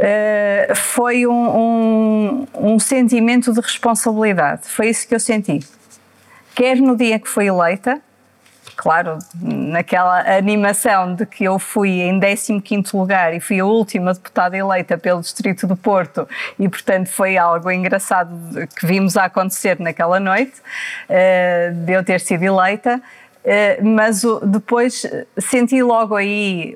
Uh, 0.02 0.76
foi 0.76 1.28
um, 1.28 1.58
um, 1.60 2.48
um, 2.56 2.80
sentimento 2.80 3.54
de 3.54 3.62
responsabilidade. 3.62 4.62
Foi 4.66 4.90
isso 4.90 5.08
que 5.08 5.14
eu 5.14 5.20
senti. 5.20 5.60
Quer 6.56 6.78
no 6.78 6.98
dia 6.98 7.20
que 7.20 7.30
fui 7.30 7.46
eleita, 7.46 8.02
claro, 8.82 9.20
naquela 9.40 10.22
animação 10.36 11.14
de 11.14 11.24
que 11.24 11.44
eu 11.44 11.60
fui 11.60 12.02
em 12.02 12.20
15 12.20 12.98
lugar 12.98 13.32
e 13.32 13.40
fui 13.40 13.60
a 13.60 13.66
última 13.66 14.12
deputada 14.12 14.58
eleita 14.58 14.98
pelo 14.98 15.22
Distrito 15.22 15.68
do 15.68 15.76
Porto 15.76 16.28
e, 16.58 16.68
portanto, 16.68 17.08
foi 17.08 17.38
algo 17.38 17.70
engraçado 17.70 18.36
que 18.76 18.88
vimos 18.88 19.16
acontecer 19.16 19.80
naquela 19.80 20.20
noite, 20.20 20.54
uh, 21.08 21.76
de 21.76 21.94
eu 21.94 22.04
ter 22.04 22.22
sido 22.22 22.42
eleita, 22.42 23.00
uh, 23.00 23.86
mas 23.86 24.24
depois 24.42 25.06
senti 25.38 25.84
logo 25.84 26.16
aí 26.16 26.76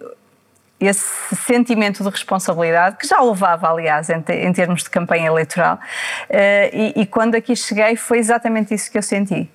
esse 0.80 1.36
sentimento 1.38 2.04
de 2.04 2.10
responsabilidade, 2.10 2.98
que 2.98 3.08
já 3.08 3.20
levava, 3.20 3.68
aliás, 3.68 4.12
em, 4.12 4.54
termos 4.54 4.84
de 4.84 4.92
campanha 4.92 5.26
eleitoral, 5.26 5.78
uh, 5.78 6.30
e, 6.72 6.94
e 6.98 7.06
quando 7.08 7.34
aqui 7.34 7.56
cheguei 7.56 7.96
foi 7.96 8.20
exatamente 8.20 8.76
isso 8.76 8.92
que 8.92 8.98
eu 9.00 9.04
senti. 9.04 9.50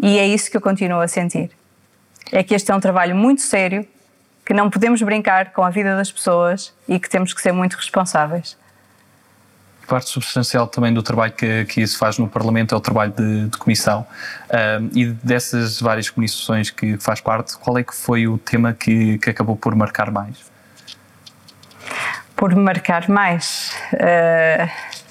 E 0.00 0.18
é 0.18 0.26
isso 0.26 0.50
que 0.50 0.56
eu 0.56 0.62
continuo 0.62 1.00
a 1.00 1.08
sentir 1.08 1.57
é 2.32 2.42
que 2.42 2.54
este 2.54 2.70
é 2.70 2.74
um 2.74 2.80
trabalho 2.80 3.14
muito 3.14 3.42
sério, 3.42 3.86
que 4.44 4.54
não 4.54 4.70
podemos 4.70 5.02
brincar 5.02 5.52
com 5.52 5.62
a 5.62 5.70
vida 5.70 5.96
das 5.96 6.10
pessoas 6.10 6.72
e 6.88 6.98
que 6.98 7.08
temos 7.08 7.32
que 7.32 7.40
ser 7.40 7.52
muito 7.52 7.74
responsáveis. 7.74 8.56
Parte 9.86 10.10
substancial 10.10 10.66
também 10.66 10.92
do 10.92 11.02
trabalho 11.02 11.32
que, 11.32 11.64
que 11.64 11.80
isso 11.80 11.96
faz 11.96 12.18
no 12.18 12.28
Parlamento 12.28 12.74
é 12.74 12.78
o 12.78 12.80
trabalho 12.80 13.12
de, 13.12 13.48
de 13.48 13.56
comissão. 13.56 14.06
Uh, 14.50 14.90
e 14.94 15.06
dessas 15.06 15.80
várias 15.80 16.10
comissões 16.10 16.70
que 16.70 16.98
faz 16.98 17.20
parte, 17.20 17.56
qual 17.56 17.78
é 17.78 17.82
que 17.82 17.94
foi 17.94 18.28
o 18.28 18.36
tema 18.36 18.74
que, 18.74 19.18
que 19.18 19.30
acabou 19.30 19.56
por 19.56 19.74
marcar 19.74 20.10
mais? 20.10 20.36
Por 22.36 22.54
marcar 22.54 23.08
mais? 23.08 23.72
Uh 23.94 25.07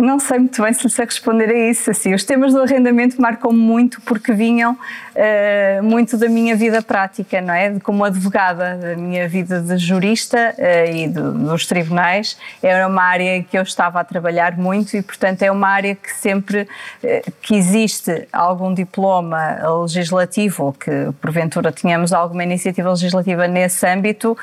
não 0.00 0.18
sei 0.18 0.38
muito 0.38 0.62
bem 0.62 0.72
se 0.72 0.84
lhe 0.84 0.90
sei 0.90 1.04
responder 1.04 1.50
a 1.50 1.70
isso. 1.70 1.90
Assim, 1.90 2.14
os 2.14 2.24
temas 2.24 2.52
do 2.52 2.60
arrendamento 2.60 3.20
marcam 3.20 3.52
muito 3.52 4.00
porque 4.02 4.32
vinham 4.32 4.72
uh, 4.72 5.82
muito 5.82 6.16
da 6.16 6.28
minha 6.28 6.56
vida 6.56 6.80
prática, 6.80 7.40
não 7.40 7.52
é? 7.52 7.78
Como 7.80 8.04
advogada, 8.04 8.76
da 8.76 8.96
minha 8.96 9.28
vida 9.28 9.60
de 9.60 9.76
jurista 9.76 10.54
uh, 10.56 10.94
e 10.94 11.08
do, 11.08 11.32
dos 11.32 11.66
tribunais. 11.66 12.38
Era 12.62 12.88
uma 12.88 13.02
área 13.02 13.42
que 13.42 13.56
eu 13.56 13.62
estava 13.62 14.00
a 14.00 14.04
trabalhar 14.04 14.56
muito 14.56 14.96
e, 14.96 15.02
portanto, 15.02 15.42
é 15.42 15.50
uma 15.50 15.68
área 15.68 15.94
que 15.94 16.12
sempre 16.12 16.62
uh, 16.62 17.32
que 17.42 17.54
existe 17.54 18.26
algum 18.32 18.72
diploma 18.72 19.58
legislativo 19.82 20.64
ou 20.64 20.72
que 20.72 20.90
porventura 21.20 21.70
tenhamos 21.70 22.12
alguma 22.12 22.44
iniciativa 22.44 22.90
legislativa 22.90 23.46
nesse 23.46 23.86
âmbito, 23.86 24.36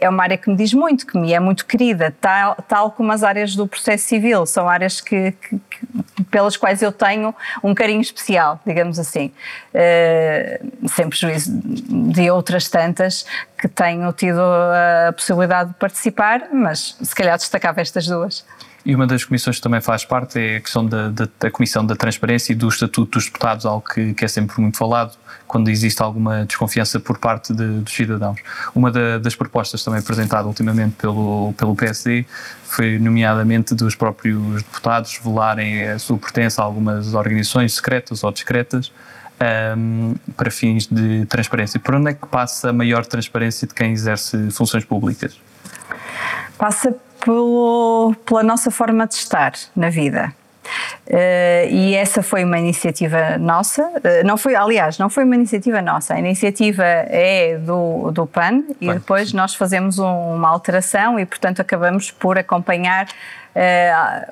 é 0.00 0.08
uma 0.08 0.22
área 0.22 0.36
que 0.36 0.48
me 0.48 0.56
diz 0.56 0.72
muito, 0.72 1.06
que 1.06 1.18
me 1.18 1.32
é 1.32 1.40
muito 1.40 1.66
querida, 1.66 2.14
tal, 2.20 2.56
tal 2.68 2.90
como 2.90 3.12
as 3.12 3.22
áreas 3.22 3.54
do 3.54 3.66
processo 3.66 4.04
civil 4.04 4.45
são 4.46 4.68
áreas 4.68 5.00
que, 5.00 5.32
que, 5.32 5.58
que, 5.58 6.24
pelas 6.30 6.56
quais 6.56 6.82
eu 6.82 6.92
tenho 6.92 7.34
um 7.62 7.74
carinho 7.74 8.00
especial, 8.00 8.60
digamos 8.66 8.98
assim, 8.98 9.32
uh, 9.74 10.88
sem 10.88 11.08
prejuízo 11.08 11.50
de 11.52 12.30
outras 12.30 12.68
tantas 12.68 13.26
que 13.58 13.68
tenho 13.68 14.12
tido 14.12 14.40
a 14.40 15.12
possibilidade 15.12 15.70
de 15.70 15.76
participar, 15.76 16.48
mas 16.52 16.96
se 17.00 17.14
calhar 17.14 17.36
destacava 17.36 17.80
estas 17.80 18.06
duas. 18.06 18.44
E 18.86 18.94
uma 18.94 19.04
das 19.04 19.24
comissões 19.24 19.56
que 19.56 19.62
também 19.62 19.80
faz 19.80 20.04
parte 20.04 20.38
é 20.38 20.58
a 20.58 20.60
questão 20.60 20.86
da, 20.86 21.08
da, 21.08 21.26
da 21.40 21.50
Comissão 21.50 21.84
da 21.84 21.96
Transparência 21.96 22.52
e 22.52 22.54
do 22.54 22.68
Estatuto 22.68 23.18
dos 23.18 23.24
Deputados, 23.24 23.66
algo 23.66 23.84
que, 23.84 24.14
que, 24.14 24.24
é 24.24 24.28
sempre 24.28 24.60
muito 24.60 24.78
falado 24.78 25.18
quando 25.44 25.68
existe 25.68 26.00
alguma 26.00 26.44
desconfiança 26.44 27.00
por 27.00 27.18
parte 27.18 27.52
de, 27.52 27.80
dos 27.80 27.92
cidadãos. 27.92 28.38
Uma 28.76 28.92
da, 28.92 29.18
das 29.18 29.34
propostas 29.34 29.82
também 29.82 29.98
apresentada 29.98 30.46
ultimamente 30.46 30.94
pelo, 30.94 31.52
pelo 31.54 31.74
PSD 31.74 32.26
foi, 32.62 32.96
nomeadamente, 32.96 33.74
dos 33.74 33.96
próprios 33.96 34.62
deputados 34.62 35.18
velarem 35.20 35.82
a 35.82 35.98
sua 35.98 36.16
pertença 36.16 36.62
a 36.62 36.64
algumas 36.64 37.12
organizações 37.12 37.74
secretas 37.74 38.22
ou 38.22 38.30
discretas 38.30 38.92
um, 39.76 40.14
para 40.36 40.48
fins 40.48 40.86
de 40.86 41.26
transparência. 41.26 41.80
Por 41.80 41.96
onde 41.96 42.10
é 42.10 42.14
que 42.14 42.26
passa 42.28 42.70
a 42.70 42.72
maior 42.72 43.04
transparência 43.04 43.66
de 43.66 43.74
quem 43.74 43.90
exerce 43.90 44.48
funções 44.52 44.84
públicas? 44.84 45.36
Passa 46.56 46.94
pelo, 47.26 48.14
pela 48.24 48.44
nossa 48.44 48.70
forma 48.70 49.04
de 49.04 49.14
estar 49.14 49.52
na 49.74 49.90
vida. 49.90 50.32
Uh, 51.06 51.70
e 51.70 51.94
essa 51.94 52.22
foi 52.22 52.44
uma 52.44 52.58
iniciativa 52.58 53.38
nossa, 53.38 53.82
uh, 53.82 54.26
não 54.26 54.36
foi, 54.36 54.56
aliás, 54.56 54.98
não 54.98 55.08
foi 55.08 55.24
uma 55.24 55.34
iniciativa 55.36 55.80
nossa, 55.80 56.14
a 56.14 56.18
iniciativa 56.18 56.82
é 56.82 57.56
do, 57.58 58.10
do 58.10 58.26
PAN 58.26 58.64
e 58.80 58.92
depois 58.92 59.32
nós 59.32 59.54
fazemos 59.54 60.00
um, 60.00 60.34
uma 60.34 60.48
alteração 60.48 61.20
e, 61.20 61.26
portanto, 61.26 61.60
acabamos 61.60 62.10
por 62.10 62.36
acompanhar 62.36 63.06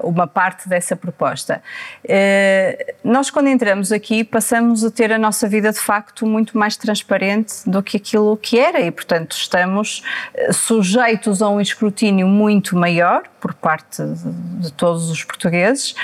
uma 0.00 0.26
parte 0.26 0.68
dessa 0.68 0.94
proposta. 0.94 1.62
Uh, 2.04 2.94
nós, 3.02 3.30
quando 3.30 3.48
entramos 3.48 3.92
aqui, 3.92 4.22
passamos 4.24 4.84
a 4.84 4.90
ter 4.90 5.12
a 5.12 5.18
nossa 5.18 5.48
vida 5.48 5.72
de 5.72 5.78
facto 5.78 6.26
muito 6.26 6.58
mais 6.58 6.76
transparente 6.76 7.68
do 7.68 7.82
que 7.82 7.96
aquilo 7.96 8.36
que 8.36 8.58
era 8.58 8.80
e, 8.80 8.90
portanto, 8.90 9.32
estamos 9.32 10.02
eh, 10.34 10.52
sujeitos 10.52 11.42
a 11.42 11.48
um 11.48 11.60
escrutínio 11.60 12.26
muito 12.26 12.76
maior 12.76 13.22
por 13.40 13.54
parte 13.54 14.02
de, 14.02 14.72
todos 14.72 15.10
os 15.10 15.22
portugueses 15.22 15.94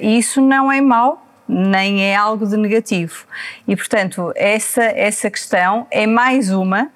e 0.00 0.18
isso 0.18 0.40
não 0.40 0.72
é 0.72 0.80
mau 0.80 1.26
nem 1.48 2.04
é 2.04 2.16
algo 2.16 2.46
de 2.46 2.56
negativo. 2.56 3.26
E, 3.66 3.76
portanto, 3.76 4.32
essa, 4.34 4.82
essa 4.82 5.30
questão 5.30 5.86
é 5.90 6.06
mais 6.06 6.50
uma 6.50 6.90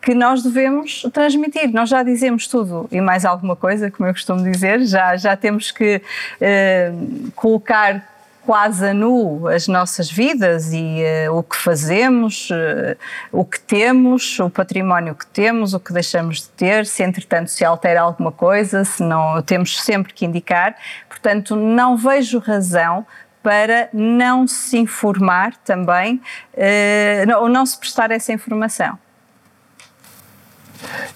que 0.00 0.14
nós 0.14 0.42
devemos 0.42 1.02
transmitir. 1.12 1.72
Nós 1.72 1.88
já 1.88 2.02
dizemos 2.02 2.46
tudo 2.46 2.88
e 2.90 3.00
mais 3.00 3.24
alguma 3.24 3.56
coisa, 3.56 3.90
como 3.90 4.08
eu 4.08 4.12
costumo 4.12 4.42
dizer, 4.42 4.84
já, 4.84 5.16
já 5.16 5.36
temos 5.36 5.70
que 5.70 6.00
eh, 6.40 6.92
colocar 7.34 8.18
quase 8.48 8.86
a 8.86 8.94
nu 8.94 9.46
as 9.46 9.68
nossas 9.68 10.10
vidas 10.10 10.72
e 10.72 11.02
uh, 11.28 11.36
o 11.36 11.42
que 11.42 11.54
fazemos, 11.54 12.48
uh, 12.48 12.96
o 13.30 13.44
que 13.44 13.60
temos, 13.60 14.40
o 14.40 14.48
património 14.48 15.14
que 15.14 15.26
temos, 15.26 15.74
o 15.74 15.78
que 15.78 15.92
deixamos 15.92 16.38
de 16.38 16.48
ter, 16.48 16.86
se 16.86 17.02
entretanto 17.02 17.50
se 17.50 17.62
altera 17.62 18.00
alguma 18.00 18.32
coisa, 18.32 18.86
se 18.86 19.02
não 19.02 19.42
temos 19.42 19.78
sempre 19.78 20.14
que 20.14 20.24
indicar. 20.24 20.74
Portanto, 21.10 21.54
não 21.54 21.94
vejo 21.94 22.38
razão 22.38 23.06
para 23.42 23.90
não 23.92 24.48
se 24.48 24.78
informar 24.78 25.54
também 25.58 26.18
uh, 26.54 27.40
ou 27.40 27.50
não 27.50 27.66
se 27.66 27.78
prestar 27.78 28.10
essa 28.10 28.32
informação. 28.32 28.98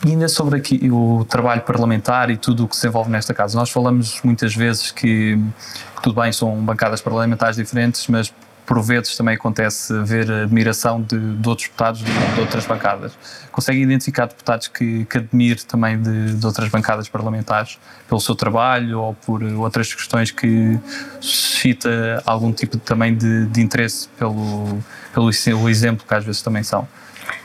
E 0.04 0.10
ainda 0.10 0.28
sobre 0.28 0.58
aqui 0.58 0.90
o 0.90 1.24
trabalho 1.28 1.62
parlamentar 1.62 2.30
e 2.30 2.36
tudo 2.36 2.64
o 2.64 2.68
que 2.68 2.76
se 2.76 2.86
envolve 2.86 3.10
nesta 3.10 3.32
casa, 3.32 3.58
nós 3.58 3.70
falamos 3.70 4.20
muitas 4.22 4.54
vezes 4.54 4.90
que, 4.90 5.38
tudo 6.02 6.20
bem, 6.20 6.32
são 6.32 6.56
bancadas 6.56 7.00
parlamentares 7.00 7.56
diferentes, 7.56 8.06
mas 8.08 8.32
por 8.66 8.80
vezes 8.80 9.16
também 9.16 9.34
acontece 9.34 9.92
ver 10.02 10.30
admiração 10.30 11.02
de, 11.02 11.36
de 11.36 11.48
outros 11.48 11.68
deputados 11.68 12.00
de, 12.00 12.34
de, 12.34 12.40
outras 12.40 12.64
bancadas. 12.64 13.12
Consegue 13.50 13.80
identificar 13.80 14.26
deputados 14.26 14.68
que, 14.68 15.04
que 15.04 15.18
admire 15.18 15.62
também 15.64 16.00
de, 16.00 16.34
de, 16.34 16.46
outras 16.46 16.68
bancadas 16.68 17.08
parlamentares 17.08 17.78
pelo 18.08 18.20
seu 18.20 18.34
trabalho 18.34 19.00
ou 19.00 19.14
por 19.14 19.42
outras 19.42 19.92
questões 19.92 20.30
que 20.30 20.78
suscita 21.20 22.22
algum 22.24 22.52
tipo 22.52 22.78
também 22.78 23.14
de, 23.14 23.60
interesse 23.60 24.08
pelo, 24.18 24.78
pelo 25.12 25.30
exemplo 25.68 26.06
que 26.06 26.14
às 26.14 26.24
vezes 26.24 26.40
também 26.40 26.62
são? 26.62 26.86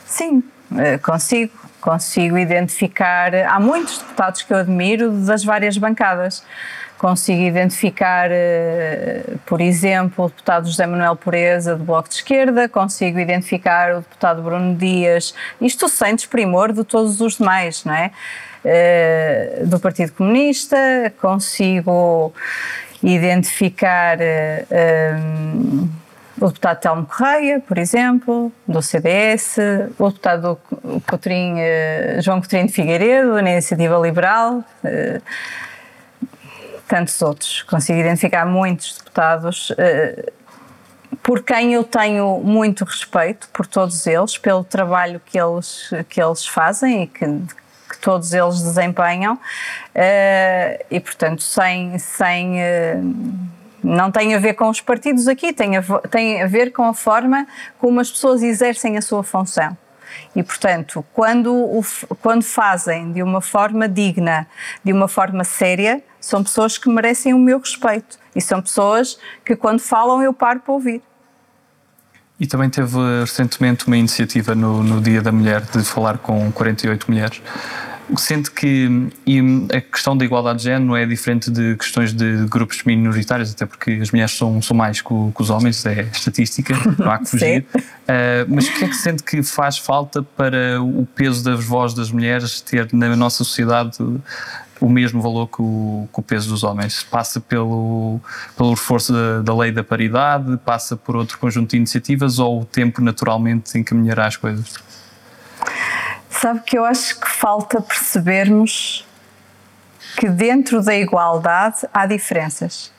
Sim, 0.06 0.44
eh, 0.78 0.98
consigo 0.98 1.67
consigo 1.88 2.38
identificar. 2.38 3.34
Há 3.34 3.62
muitos 3.62 4.00
deputados 4.00 4.42
que 4.42 4.52
eu 4.52 4.58
admiro 4.58 5.10
das 5.10 5.46
várias 5.46 5.78
bancadas. 5.78 6.44
Consigo 6.98 7.42
identificar, 7.44 8.28
eh, 8.30 9.24
por 9.46 9.62
exemplo, 9.62 10.26
o 10.26 10.28
deputado 10.28 10.68
José 10.68 10.86
Manuel 10.86 11.16
Pureza, 11.16 11.78
do 11.78 11.86
Bloco 11.86 12.10
de 12.10 12.16
Esquerda, 12.16 12.68
consigo 12.68 13.20
identificar 13.20 13.94
o 13.96 14.00
deputado 14.02 14.42
Bruno 14.42 14.76
Dias, 14.76 15.34
isto 15.62 15.88
sem 15.88 16.14
desprimor 16.14 16.74
de 16.74 16.84
todos 16.84 17.22
os 17.22 17.38
demais, 17.38 17.86
não 17.86 17.94
é? 17.94 18.12
Eh, 18.66 19.62
do 19.66 19.80
Partido 19.80 20.12
Comunista, 20.12 20.78
consigo 21.22 22.34
identificar. 23.02 24.18
Um, 24.18 25.88
eh, 25.94 26.07
o 26.40 26.48
deputado 26.48 26.80
Telmo 26.80 27.06
Correia, 27.06 27.60
por 27.60 27.78
exemplo, 27.78 28.52
do 28.68 28.82
CDS, 28.82 29.58
o 29.98 30.10
deputado 30.10 30.60
Coutrinho, 31.10 31.58
eh, 31.58 32.20
João 32.22 32.40
Coutinho 32.40 32.68
de 32.68 32.74
Figueiredo, 32.74 33.34
da 33.34 33.42
Iniciativa 33.42 33.98
Liberal, 33.98 34.64
eh, 34.84 35.20
tantos 36.88 37.20
outros. 37.22 37.64
Consigo 37.64 38.00
identificar 38.00 38.46
muitos 38.46 39.00
deputados 39.00 39.74
eh, 39.78 40.32
por 41.24 41.44
quem 41.44 41.74
eu 41.74 41.84
tenho 41.84 42.40
muito 42.44 42.86
respeito, 42.86 43.50
por 43.50 43.66
todos 43.66 44.06
eles, 44.06 44.38
pelo 44.38 44.64
trabalho 44.64 45.20
que 45.26 45.40
eles, 45.40 45.90
que 46.08 46.22
eles 46.22 46.46
fazem 46.46 47.04
e 47.04 47.08
que, 47.08 47.26
que 47.26 47.98
todos 48.00 48.32
eles 48.32 48.62
desempenham, 48.62 49.40
e 50.90 51.00
portanto, 51.00 51.42
sem. 51.42 51.98
sem 51.98 52.58
não 53.88 54.12
tem 54.12 54.36
a 54.36 54.40
ver 54.40 54.54
com 54.54 54.70
os 54.70 54.82
partidos 54.82 55.28
aqui, 55.28 55.54
tem 55.54 55.78
a, 55.78 55.82
tem 56.10 56.42
a 56.42 56.48
ver 56.48 56.72
com 56.72 56.84
a 56.84 56.94
forma 56.94 57.48
como 57.80 58.00
as 58.00 58.12
pessoas 58.12 58.44
exercem 58.44 58.98
a 58.98 59.02
sua 59.02 59.24
função. 59.24 59.78
E, 60.36 60.44
portanto, 60.44 61.06
quando, 61.14 61.54
o, 61.54 61.84
quando 62.22 62.44
fazem 62.44 63.12
de 63.12 63.24
uma 63.24 63.42
forma 63.42 63.88
digna, 63.88 64.48
de 64.84 64.92
uma 64.92 65.08
forma 65.08 65.44
séria, 65.44 66.04
são 66.20 66.44
pessoas 66.44 66.78
que 66.78 66.90
merecem 66.90 67.34
o 67.34 67.40
meu 67.40 67.60
respeito. 67.60 68.18
E 68.36 68.42
são 68.42 68.62
pessoas 68.62 69.18
que, 69.46 69.56
quando 69.56 69.80
falam, 69.80 70.22
eu 70.22 70.34
paro 70.34 70.60
para 70.60 70.74
ouvir. 70.74 71.02
E 72.40 72.46
também 72.46 72.70
teve 72.70 72.98
recentemente 73.22 73.88
uma 73.88 73.98
iniciativa 73.98 74.54
no, 74.54 74.84
no 74.84 75.02
Dia 75.02 75.22
da 75.22 75.32
Mulher 75.32 75.62
de 75.62 75.84
falar 75.84 76.20
com 76.20 76.52
48 76.52 77.10
mulheres. 77.10 77.42
Sente 78.16 78.50
que 78.52 78.88
a 79.76 79.82
questão 79.82 80.16
da 80.16 80.24
igualdade 80.24 80.60
de 80.60 80.66
género 80.66 80.96
é 80.96 81.06
diferente 81.06 81.52
de 81.52 81.76
questões 81.76 82.14
de 82.14 82.46
grupos 82.48 82.82
minoritários, 82.84 83.52
até 83.52 83.66
porque 83.66 84.00
as 84.02 84.12
mulheres 84.12 84.32
são, 84.32 84.62
são 84.62 84.78
mais 84.78 85.02
que, 85.02 85.10
que 85.10 85.42
os 85.42 85.50
homens, 85.50 85.86
é 85.86 86.04
estatística, 86.04 86.74
não 86.98 87.12
há 87.12 87.18
que 87.18 87.28
fugir. 87.30 87.66
uh, 87.76 87.84
mas 88.48 88.68
o 88.68 88.74
que 88.74 88.86
é 88.86 88.88
que 88.88 88.96
sente 88.96 89.24
que 89.24 89.44
faz 89.44 89.78
falta 89.78 90.24
para 90.24 90.82
o 90.82 91.06
peso 91.16 91.44
das 91.44 91.64
vozes 91.64 91.98
das 91.98 92.10
mulheres 92.10 92.62
ter 92.62 92.88
na 92.94 93.14
nossa 93.16 93.44
sociedade 93.44 93.98
o 94.80 94.90
mesmo 94.90 95.22
valor 95.22 95.48
que 95.48 95.62
o, 95.62 96.08
que 96.14 96.20
o, 96.20 96.24
peso 96.24 96.50
dos 96.50 96.64
homens. 96.64 97.04
Passa 97.04 97.40
pelo, 97.40 98.20
pelo 98.56 98.72
reforço 98.72 99.14
da, 99.14 99.42
da, 99.42 99.56
lei 99.56 99.72
da 99.72 99.84
paridade, 99.84 100.58
passa 100.58 100.96
por 100.96 101.16
outro 101.16 101.38
conjunto 101.38 101.72
de 101.72 101.78
iniciativas 101.78 102.40
ou 102.40 102.62
o 102.62 102.66
tempo 102.66 103.02
naturalmente 103.02 103.78
encaminhará 103.78 104.28
as 104.28 104.38
coisas? 104.38 104.76
Sabe 106.30 106.62
que 106.62 106.78
eu 106.78 106.86
acho 106.86 107.20
que 107.20 107.30
falta 107.30 107.82
percebermos 107.82 109.06
que 110.18 110.30
dentro 110.30 110.84
da 110.84 110.96
igualdade 110.96 111.88
há 111.94 112.06
diferenças. 112.06 112.92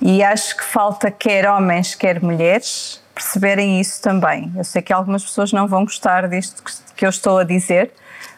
E 0.00 0.22
acho 0.22 0.56
que 0.56 0.64
falta 0.64 1.10
quer 1.10 1.48
homens, 1.48 1.94
quer 1.94 2.22
mulheres 2.22 3.00
perceberem 3.14 3.80
isso 3.80 4.02
também. 4.02 4.52
Eu 4.56 4.64
sei 4.64 4.82
que 4.82 4.92
algumas 4.92 5.22
pessoas 5.22 5.52
não 5.52 5.68
vão 5.68 5.84
gostar 5.84 6.28
disto 6.28 6.62
que 6.96 7.06
eu 7.06 7.10
estou 7.10 7.38
a 7.38 7.44
dizer, 7.44 7.92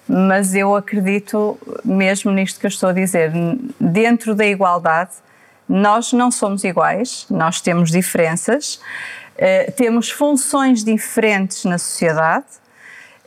mas 0.07 0.55
eu 0.55 0.76
acredito 0.76 1.59
mesmo 1.83 2.31
nisto 2.31 2.61
que 2.61 2.66
eu 2.66 2.68
estou 2.68 2.90
a 2.90 2.92
dizer. 2.92 3.33
Dentro 3.81 4.35
da 4.35 4.44
igualdade, 4.44 5.12
nós 5.66 6.12
não 6.12 6.31
somos 6.31 6.62
iguais, 6.62 7.26
nós 7.31 7.61
temos 7.61 7.90
diferenças, 7.90 8.79
uh, 9.37 9.72
temos 9.72 10.11
funções 10.11 10.85
diferentes 10.85 11.64
na 11.64 11.79
sociedade 11.79 12.44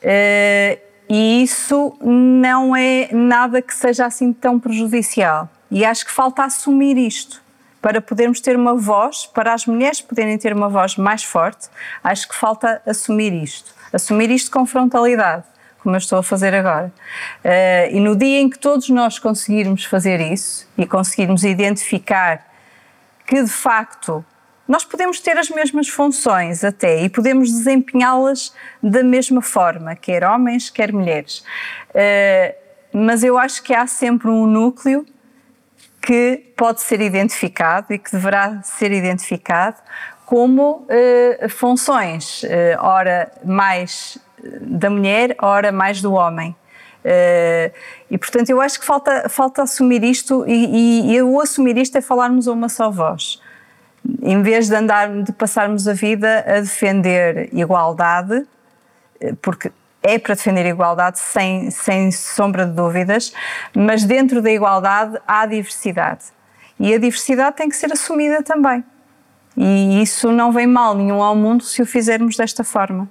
e 0.03 1.43
isso 1.43 1.97
não 2.01 2.75
é 2.75 3.09
nada 3.11 3.61
que 3.61 3.73
seja 3.73 4.05
assim 4.05 4.31
tão 4.31 4.59
prejudicial. 4.59 5.49
E 5.71 5.85
acho 5.85 6.05
que 6.05 6.11
falta 6.11 6.43
assumir 6.43 6.97
isto. 6.97 7.41
Para 7.81 8.01
podermos 8.01 8.41
ter 8.41 8.55
uma 8.55 8.75
voz, 8.75 9.25
para 9.25 9.53
as 9.53 9.65
mulheres 9.65 10.01
poderem 10.01 10.37
ter 10.37 10.53
uma 10.53 10.67
voz 10.67 10.97
mais 10.97 11.23
forte, 11.23 11.69
acho 12.03 12.27
que 12.27 12.35
falta 12.35 12.81
assumir 12.85 13.31
isto. 13.31 13.73
Assumir 13.93 14.29
isto 14.29 14.51
com 14.51 14.65
frontalidade 14.65 15.43
como 15.81 15.95
eu 15.95 15.97
estou 15.97 16.19
a 16.19 16.23
fazer 16.23 16.53
agora. 16.53 16.91
Uh, 17.43 17.95
e 17.95 17.99
no 17.99 18.15
dia 18.15 18.39
em 18.39 18.49
que 18.49 18.59
todos 18.59 18.89
nós 18.89 19.17
conseguirmos 19.17 19.85
fazer 19.85 20.19
isso 20.19 20.67
e 20.77 20.85
conseguirmos 20.85 21.43
identificar 21.43 22.45
que 23.25 23.41
de 23.41 23.49
facto 23.49 24.23
nós 24.69 24.85
podemos 24.85 25.19
ter 25.19 25.35
as 25.35 25.49
mesmas 25.49 25.89
funções 25.89 26.63
até 26.63 27.01
e 27.01 27.09
podemos 27.09 27.49
desempenhá-las 27.49 28.53
da 28.83 29.03
mesma 29.03 29.41
forma, 29.41 29.95
quer 29.95 30.23
homens, 30.23 30.69
quer 30.69 30.93
mulheres. 30.93 31.39
Uh, 31.89 32.53
mas 32.93 33.23
eu 33.23 33.35
acho 33.35 33.63
que 33.63 33.73
há 33.73 33.87
sempre 33.87 34.29
um 34.29 34.45
núcleo 34.45 35.03
que 35.99 36.53
pode 36.55 36.81
ser 36.81 37.01
identificado 37.01 37.91
e 37.91 37.97
que 37.97 38.11
deverá 38.11 38.61
ser 38.61 38.91
identificado 38.91 39.77
como 40.23 40.85
uh, 40.85 41.49
funções, 41.49 42.43
uh, 42.43 42.47
ora 42.79 43.31
mais 43.43 44.19
da 44.61 44.91
mulher, 44.91 45.35
ora 45.41 45.71
mais 45.71 45.99
do 45.99 46.13
homem. 46.13 46.55
Uh, 47.03 47.73
e 48.11 48.19
portanto 48.19 48.51
eu 48.51 48.61
acho 48.61 48.79
que 48.79 48.85
falta, 48.85 49.27
falta 49.29 49.63
assumir 49.63 50.03
isto 50.03 50.45
e, 50.47 51.15
e 51.15 51.21
o 51.23 51.41
assumir 51.41 51.75
isto 51.75 51.97
é 51.97 52.01
falarmos 52.01 52.47
a 52.47 52.51
uma 52.51 52.69
só 52.69 52.91
voz. 52.91 53.41
Em 54.21 54.41
vez 54.41 54.67
de 54.67 54.75
andar, 54.75 55.09
de 55.23 55.31
passarmos 55.33 55.87
a 55.87 55.93
vida 55.93 56.43
a 56.47 56.59
defender 56.61 57.49
igualdade, 57.53 58.45
eh, 59.19 59.33
porque 59.41 59.71
é 60.01 60.17
para 60.17 60.35
defender 60.35 60.65
igualdade 60.65 61.19
sem, 61.19 61.69
sem 61.71 62.11
sombra 62.11 62.65
de 62.65 62.73
dúvidas, 62.73 63.33
mas 63.75 64.03
dentro 64.03 64.41
da 64.41 64.51
igualdade 64.51 65.17
há 65.27 65.45
diversidade. 65.45 66.25
E 66.79 66.93
a 66.93 66.97
diversidade 66.97 67.57
tem 67.57 67.67
que 67.67 67.75
ser 67.75 67.91
assumida 67.91 68.41
também. 68.41 68.83
E 69.57 70.01
isso 70.01 70.31
não 70.31 70.51
vem 70.51 70.65
mal 70.65 70.95
nenhum 70.95 71.21
ao 71.21 71.35
mundo 71.35 71.63
se 71.63 71.81
o 71.81 71.85
fizermos 71.85 72.37
desta 72.37 72.63
forma. 72.63 73.09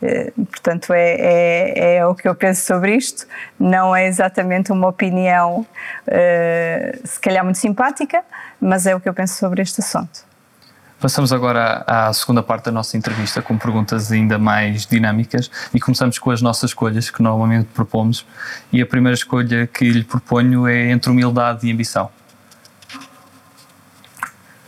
Eh, 0.00 0.32
portanto, 0.36 0.92
é, 0.92 1.16
é, 1.18 1.96
é, 1.96 2.06
o 2.06 2.14
que 2.14 2.28
eu 2.28 2.34
penso 2.34 2.64
sobre 2.64 2.94
isto. 2.94 3.26
Não 3.58 3.94
é 3.94 4.06
exatamente 4.06 4.70
uma 4.72 4.88
opinião, 4.88 5.66
uh, 6.06 7.06
se 7.06 7.18
calhar 7.20 7.44
muito 7.44 7.58
simpática, 7.58 8.22
mas 8.60 8.86
é 8.86 8.94
o 8.94 9.00
que 9.00 9.08
eu 9.08 9.14
penso 9.14 9.34
sobre 9.34 9.62
este 9.62 9.80
assunto. 9.80 10.26
Passamos 11.00 11.32
agora 11.32 11.84
à 11.86 12.12
segunda 12.12 12.42
parte 12.42 12.64
da 12.64 12.72
nossa 12.72 12.96
entrevista 12.96 13.40
com 13.40 13.56
perguntas 13.56 14.10
ainda 14.10 14.36
mais 14.36 14.84
dinâmicas 14.84 15.48
e 15.72 15.78
começamos 15.78 16.18
com 16.18 16.32
as 16.32 16.42
nossas 16.42 16.70
escolhas 16.70 17.08
que 17.08 17.22
normalmente 17.22 17.66
propomos. 17.66 18.26
E 18.72 18.82
a 18.82 18.86
primeira 18.86 19.14
escolha 19.14 19.68
que 19.68 19.88
lhe 19.88 20.02
proponho 20.02 20.66
é 20.66 20.90
entre 20.90 21.10
humildade 21.10 21.68
e 21.68 21.72
ambição. 21.72 22.10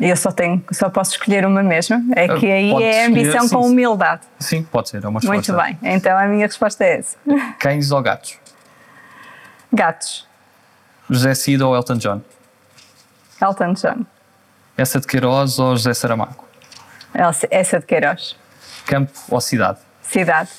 Eu 0.01 0.17
só 0.17 0.33
tenho, 0.33 0.65
só 0.73 0.89
posso 0.89 1.13
escolher 1.13 1.45
uma 1.45 1.63
mesmo. 1.63 2.11
É 2.17 2.27
que 2.27 2.51
aí 2.51 2.71
pode 2.71 2.85
é 2.85 3.07
ambição 3.07 3.45
escolher, 3.45 3.51
com 3.51 3.63
sim, 3.63 3.71
humildade. 3.71 4.23
Sim, 4.39 4.63
pode 4.63 4.89
ser, 4.89 5.05
é 5.05 5.09
uma 5.09 5.21
resposta. 5.21 5.53
Muito 5.53 5.63
bem, 5.63 5.79
então 5.83 6.17
a 6.17 6.27
minha 6.27 6.47
resposta 6.47 6.85
é 6.85 6.99
essa. 6.99 7.17
Cães 7.59 7.91
ou 7.91 8.01
gatos? 8.01 8.39
Gatos. 9.73 10.27
José 11.09 11.35
Cid 11.35 11.63
ou 11.63 11.75
Elton 11.77 11.97
John? 11.97 12.23
Elton 13.43 13.75
John. 13.75 14.07
Essa 14.77 15.01
de 15.01 15.07
Queiroz 15.07 15.59
ou 15.59 15.77
José 15.77 15.93
Saramago? 15.93 16.45
Essa 17.51 17.79
de 17.79 17.87
Queiroz. 17.87 18.37
Campo 18.87 19.13
ou 19.29 19.41
cidade? 19.41 19.79
Cidade. 20.03 20.51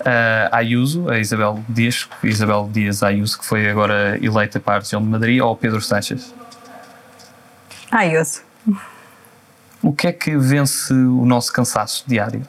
Uh, 0.00 0.48
Ayuso, 0.50 1.08
a 1.08 1.18
Isabel 1.18 1.62
Dias, 1.68 2.08
Isabel 2.22 2.68
Dias 2.72 3.02
Ayuso, 3.02 3.38
que 3.38 3.46
foi 3.46 3.70
agora 3.70 4.18
eleita 4.20 4.58
para 4.58 4.76
a 4.76 4.78
região 4.80 5.00
de 5.00 5.08
Madrid, 5.08 5.40
ou 5.40 5.56
Pedro 5.56 5.80
Sanches? 5.80 6.34
Ayuso. 7.92 8.40
O 9.82 9.92
que 9.92 10.06
é 10.06 10.12
que 10.12 10.34
vence 10.34 10.94
o 10.94 11.26
nosso 11.26 11.52
cansaço 11.52 12.04
diário? 12.06 12.42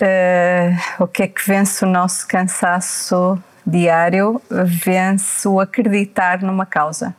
Uh, 0.00 1.02
o 1.02 1.06
que 1.06 1.24
é 1.24 1.28
que 1.28 1.46
vence 1.46 1.84
o 1.84 1.88
nosso 1.88 2.26
cansaço 2.26 3.38
diário? 3.66 4.40
Vence 4.64 5.46
o 5.46 5.60
acreditar 5.60 6.40
numa 6.40 6.64
causa. 6.64 7.14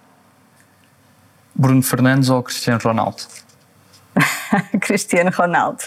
Bruno 1.53 1.83
Fernandes 1.83 2.29
ou 2.29 2.41
Cristiano 2.41 2.79
Ronaldo? 2.83 3.21
Cristiano 4.81 5.29
Ronaldo. 5.29 5.83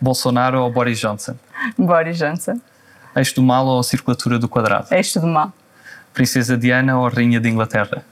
Bolsonaro 0.00 0.62
ou 0.62 0.72
Boris 0.72 0.98
Johnson? 1.00 1.34
Boris 1.76 2.16
Johnson. 2.16 2.60
Eixo 3.16 3.34
do 3.34 3.42
mal 3.42 3.66
ou 3.66 3.82
circulatura 3.82 4.38
do 4.38 4.48
quadrado? 4.48 4.86
Eixo 4.92 5.20
do 5.20 5.26
mal. 5.26 5.52
Princesa 6.12 6.56
Diana 6.56 6.98
ou 6.98 7.08
Rainha 7.08 7.40
de 7.40 7.48
Inglaterra? 7.48 8.04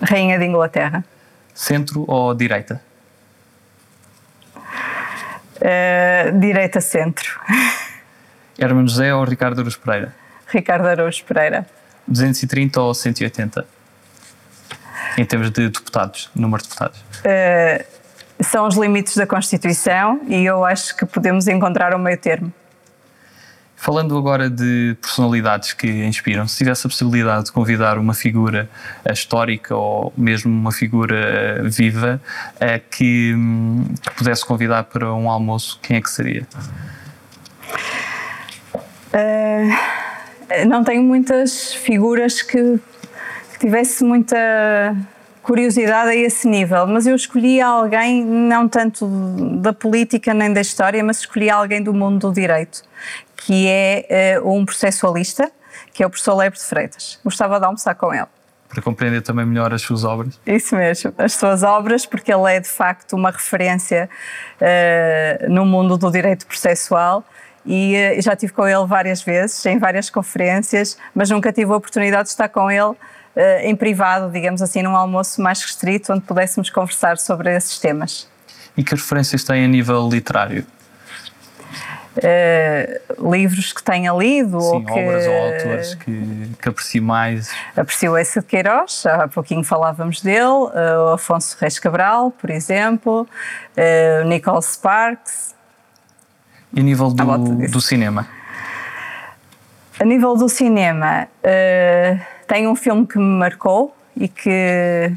Rainha 0.00 0.38
de 0.38 0.44
Inglaterra. 0.44 1.04
Centro 1.54 2.04
ou 2.06 2.34
direita? 2.34 2.80
Uh, 5.56 6.38
direita 6.38 6.80
centro. 6.80 7.40
Hermano 8.58 8.88
José 8.88 9.14
ou 9.14 9.24
Ricardo 9.24 9.60
Aruz 9.60 9.76
Pereira? 9.76 10.14
Ricardo 10.48 10.86
Aruz 10.86 11.20
Pereira. 11.20 11.66
230 12.06 12.80
ou 12.80 12.94
180? 12.94 13.66
Em 15.18 15.24
termos 15.24 15.50
de 15.50 15.68
deputados, 15.68 16.30
número 16.34 16.62
de 16.62 16.68
deputados? 16.68 17.00
Uh, 17.00 17.84
são 18.42 18.66
os 18.66 18.76
limites 18.76 19.16
da 19.16 19.26
Constituição 19.26 20.20
e 20.28 20.44
eu 20.44 20.64
acho 20.64 20.94
que 20.96 21.06
podemos 21.06 21.48
encontrar 21.48 21.94
um 21.94 21.98
meio 21.98 22.18
termo. 22.18 22.52
Falando 23.76 24.16
agora 24.16 24.48
de 24.48 24.96
personalidades 25.02 25.74
que 25.74 25.86
inspiram, 25.86 26.48
se 26.48 26.56
tivesse 26.56 26.86
a 26.86 26.90
possibilidade 26.90 27.44
de 27.44 27.52
convidar 27.52 27.98
uma 27.98 28.14
figura 28.14 28.68
eh, 29.04 29.12
histórica 29.12 29.76
ou 29.76 30.12
mesmo 30.16 30.50
uma 30.50 30.72
figura 30.72 31.14
eh, 31.14 31.62
viva 31.64 32.20
eh, 32.58 32.78
que, 32.78 33.34
hum, 33.36 33.84
que 34.00 34.10
pudesse 34.12 34.44
convidar 34.46 34.84
para 34.84 35.12
um 35.12 35.30
almoço, 35.30 35.78
quem 35.82 35.98
é 35.98 36.00
que 36.00 36.10
seria? 36.10 36.46
Uh, 39.12 40.66
não 40.66 40.82
tenho 40.82 41.02
muitas 41.02 41.74
figuras 41.74 42.40
que, 42.40 42.80
que 43.52 43.58
tivesse 43.58 44.02
muita 44.02 44.36
curiosidade 45.46 46.10
a 46.10 46.14
esse 46.16 46.48
nível, 46.48 46.88
mas 46.88 47.06
eu 47.06 47.14
escolhi 47.14 47.60
alguém, 47.60 48.24
não 48.24 48.68
tanto 48.68 49.06
da 49.60 49.72
política 49.72 50.34
nem 50.34 50.52
da 50.52 50.60
história, 50.60 51.04
mas 51.04 51.20
escolhi 51.20 51.48
alguém 51.48 51.80
do 51.80 51.94
mundo 51.94 52.28
do 52.28 52.34
direito, 52.34 52.82
que 53.36 53.68
é 53.68 54.40
uh, 54.42 54.50
um 54.50 54.64
processualista, 54.64 55.50
que 55.92 56.02
é 56.02 56.06
o 56.06 56.10
professor 56.10 56.34
Lebre 56.34 56.58
de 56.58 56.64
Freitas. 56.64 57.18
Gostava 57.24 57.58
de 57.58 57.66
almoçar 57.66 57.94
com 57.94 58.12
ele. 58.12 58.26
Para 58.68 58.82
compreender 58.82 59.22
também 59.22 59.46
melhor 59.46 59.72
as 59.72 59.82
suas 59.82 60.04
obras? 60.04 60.40
Isso 60.46 60.74
mesmo, 60.74 61.12
as 61.18 61.34
suas 61.34 61.62
obras, 61.62 62.04
porque 62.04 62.32
ele 62.32 62.52
é 62.52 62.60
de 62.60 62.68
facto 62.68 63.14
uma 63.14 63.30
referência 63.30 64.08
uh, 64.60 65.50
no 65.50 65.64
mundo 65.64 65.96
do 65.96 66.10
direito 66.10 66.46
processual 66.46 67.24
e 67.64 67.94
uh, 68.18 68.22
já 68.22 68.34
tive 68.34 68.52
com 68.52 68.66
ele 68.66 68.86
várias 68.86 69.22
vezes, 69.22 69.64
em 69.66 69.78
várias 69.78 70.10
conferências, 70.10 70.98
mas 71.14 71.30
nunca 71.30 71.52
tive 71.52 71.72
a 71.72 71.76
oportunidade 71.76 72.24
de 72.24 72.30
estar 72.30 72.48
com 72.48 72.70
ele 72.70 72.94
em 73.60 73.76
privado, 73.76 74.32
digamos 74.32 74.62
assim, 74.62 74.80
num 74.80 74.96
almoço 74.96 75.42
mais 75.42 75.60
restrito, 75.60 76.10
onde 76.10 76.22
pudéssemos 76.22 76.70
conversar 76.70 77.18
sobre 77.18 77.54
esses 77.54 77.78
temas. 77.78 78.26
E 78.74 78.82
que 78.82 78.94
referências 78.94 79.44
tem 79.44 79.62
a 79.62 79.68
nível 79.68 80.08
literário? 80.08 80.66
Uh, 82.16 83.30
livros 83.30 83.74
que 83.74 83.82
tenha 83.82 84.10
lido 84.12 84.58
Sim, 84.58 84.66
ou 84.68 84.84
que, 84.84 84.92
obras 84.92 85.26
ou 85.26 85.34
autores 85.34 85.94
que, 85.96 86.50
que 86.60 86.68
aprecie 86.68 87.00
mais. 87.00 87.50
Aprecio 87.76 88.16
esse 88.16 88.40
de 88.40 88.46
Queiroz, 88.46 89.04
há 89.04 89.28
pouquinho 89.28 89.62
falávamos 89.62 90.22
dele, 90.22 90.40
uh, 90.40 90.70
o 91.04 91.12
Afonso 91.12 91.56
Reis 91.60 91.78
Cabral, 91.78 92.30
por 92.30 92.48
exemplo, 92.48 93.28
uh, 93.76 94.24
Nicole 94.26 94.62
Sparks. 94.62 95.54
E 96.72 96.80
a 96.80 96.82
nível 96.82 97.10
do, 97.10 97.68
do 97.68 97.80
cinema? 97.80 98.26
A 100.00 100.04
nível 100.04 100.36
do 100.36 100.48
cinema, 100.48 101.28
uh, 101.42 102.20
tem 102.46 102.66
um 102.66 102.76
filme 102.76 103.06
que 103.06 103.18
me 103.18 103.38
marcou 103.38 103.94
e 104.16 104.26
que 104.26 105.12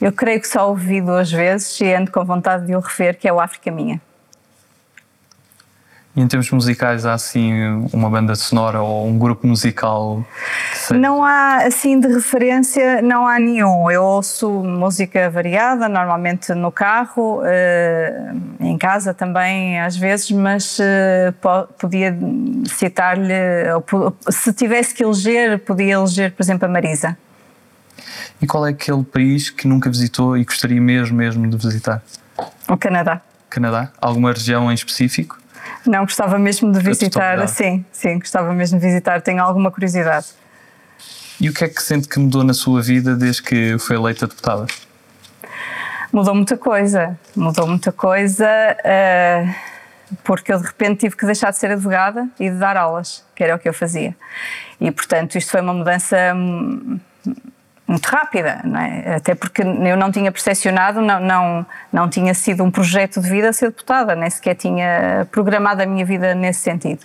eu 0.00 0.12
creio 0.12 0.40
que 0.40 0.48
só 0.48 0.68
ouvi 0.68 1.00
duas 1.00 1.30
vezes 1.30 1.80
e 1.80 1.92
ando 1.92 2.10
com 2.10 2.24
vontade 2.24 2.66
de 2.66 2.74
o 2.74 2.80
rever, 2.80 3.18
que 3.18 3.28
é 3.28 3.32
o 3.32 3.40
África 3.40 3.70
Minha. 3.70 4.00
Em 6.20 6.28
termos 6.28 6.50
musicais, 6.50 7.06
há 7.06 7.14
assim 7.14 7.88
uma 7.94 8.10
banda 8.10 8.34
sonora 8.34 8.82
ou 8.82 9.08
um 9.08 9.18
grupo 9.18 9.46
musical? 9.46 10.22
Não 10.90 11.24
há 11.24 11.64
assim 11.64 11.98
de 11.98 12.08
referência, 12.08 13.00
não 13.00 13.26
há 13.26 13.38
nenhum. 13.38 13.90
Eu 13.90 14.04
ouço 14.04 14.50
música 14.50 15.30
variada, 15.30 15.88
normalmente 15.88 16.52
no 16.52 16.70
carro, 16.70 17.40
eh, 17.42 18.34
em 18.60 18.76
casa 18.76 19.14
também 19.14 19.80
às 19.80 19.96
vezes, 19.96 20.30
mas 20.30 20.78
eh, 20.78 21.32
podia 21.78 22.14
citar-lhe, 22.66 23.32
se 24.28 24.52
tivesse 24.52 24.92
que 24.92 25.02
eleger, 25.02 25.58
podia 25.60 25.94
eleger, 25.94 26.32
por 26.32 26.42
exemplo, 26.42 26.66
a 26.66 26.70
Marisa. 26.70 27.16
E 28.42 28.46
qual 28.46 28.66
é 28.66 28.70
aquele 28.70 29.04
país 29.04 29.48
que 29.48 29.66
nunca 29.66 29.88
visitou 29.88 30.36
e 30.36 30.44
gostaria 30.44 30.82
mesmo, 30.82 31.16
mesmo 31.16 31.48
de 31.48 31.56
visitar? 31.56 32.02
O 32.68 32.76
Canadá. 32.76 33.22
Canadá? 33.48 33.90
Alguma 33.98 34.32
região 34.32 34.70
em 34.70 34.74
específico? 34.74 35.39
Não, 35.86 36.00
gostava 36.04 36.38
mesmo 36.38 36.70
de 36.72 36.80
visitar, 36.80 37.46
sim, 37.48 37.84
sim, 37.92 38.18
gostava 38.18 38.52
mesmo 38.52 38.78
de 38.78 38.86
visitar, 38.86 39.22
tenho 39.22 39.42
alguma 39.42 39.70
curiosidade. 39.70 40.26
E 41.40 41.48
o 41.48 41.54
que 41.54 41.64
é 41.64 41.68
que 41.68 41.82
sente 41.82 42.06
que 42.06 42.18
mudou 42.18 42.44
na 42.44 42.52
sua 42.52 42.82
vida 42.82 43.16
desde 43.16 43.42
que 43.42 43.78
foi 43.78 43.96
eleita 43.96 44.26
deputada? 44.26 44.66
Mudou 46.12 46.34
muita 46.34 46.56
coisa, 46.56 47.18
mudou 47.34 47.66
muita 47.66 47.90
coisa, 47.92 48.46
uh, 48.46 49.54
porque 50.22 50.52
eu 50.52 50.58
de 50.58 50.66
repente 50.66 51.00
tive 51.00 51.16
que 51.16 51.24
deixar 51.24 51.50
de 51.50 51.56
ser 51.56 51.70
advogada 51.70 52.28
e 52.38 52.50
de 52.50 52.56
dar 52.56 52.76
aulas, 52.76 53.24
que 53.34 53.42
era 53.42 53.56
o 53.56 53.58
que 53.58 53.68
eu 53.68 53.72
fazia. 53.72 54.14
E 54.78 54.90
portanto 54.90 55.38
isto 55.38 55.50
foi 55.50 55.60
uma 55.62 55.72
mudança 55.72 56.16
muito 57.90 58.06
rápida, 58.06 58.62
é? 59.04 59.16
até 59.16 59.34
porque 59.34 59.62
eu 59.62 59.96
não 59.96 60.12
tinha 60.12 60.30
percepcionado, 60.30 61.00
não, 61.00 61.18
não, 61.18 61.66
não 61.92 62.08
tinha 62.08 62.32
sido 62.34 62.62
um 62.62 62.70
projeto 62.70 63.20
de 63.20 63.28
vida 63.28 63.52
ser 63.52 63.70
deputada, 63.70 64.14
nem 64.14 64.30
sequer 64.30 64.54
tinha 64.54 65.26
programado 65.32 65.82
a 65.82 65.86
minha 65.86 66.04
vida 66.04 66.32
nesse 66.32 66.60
sentido. 66.60 67.04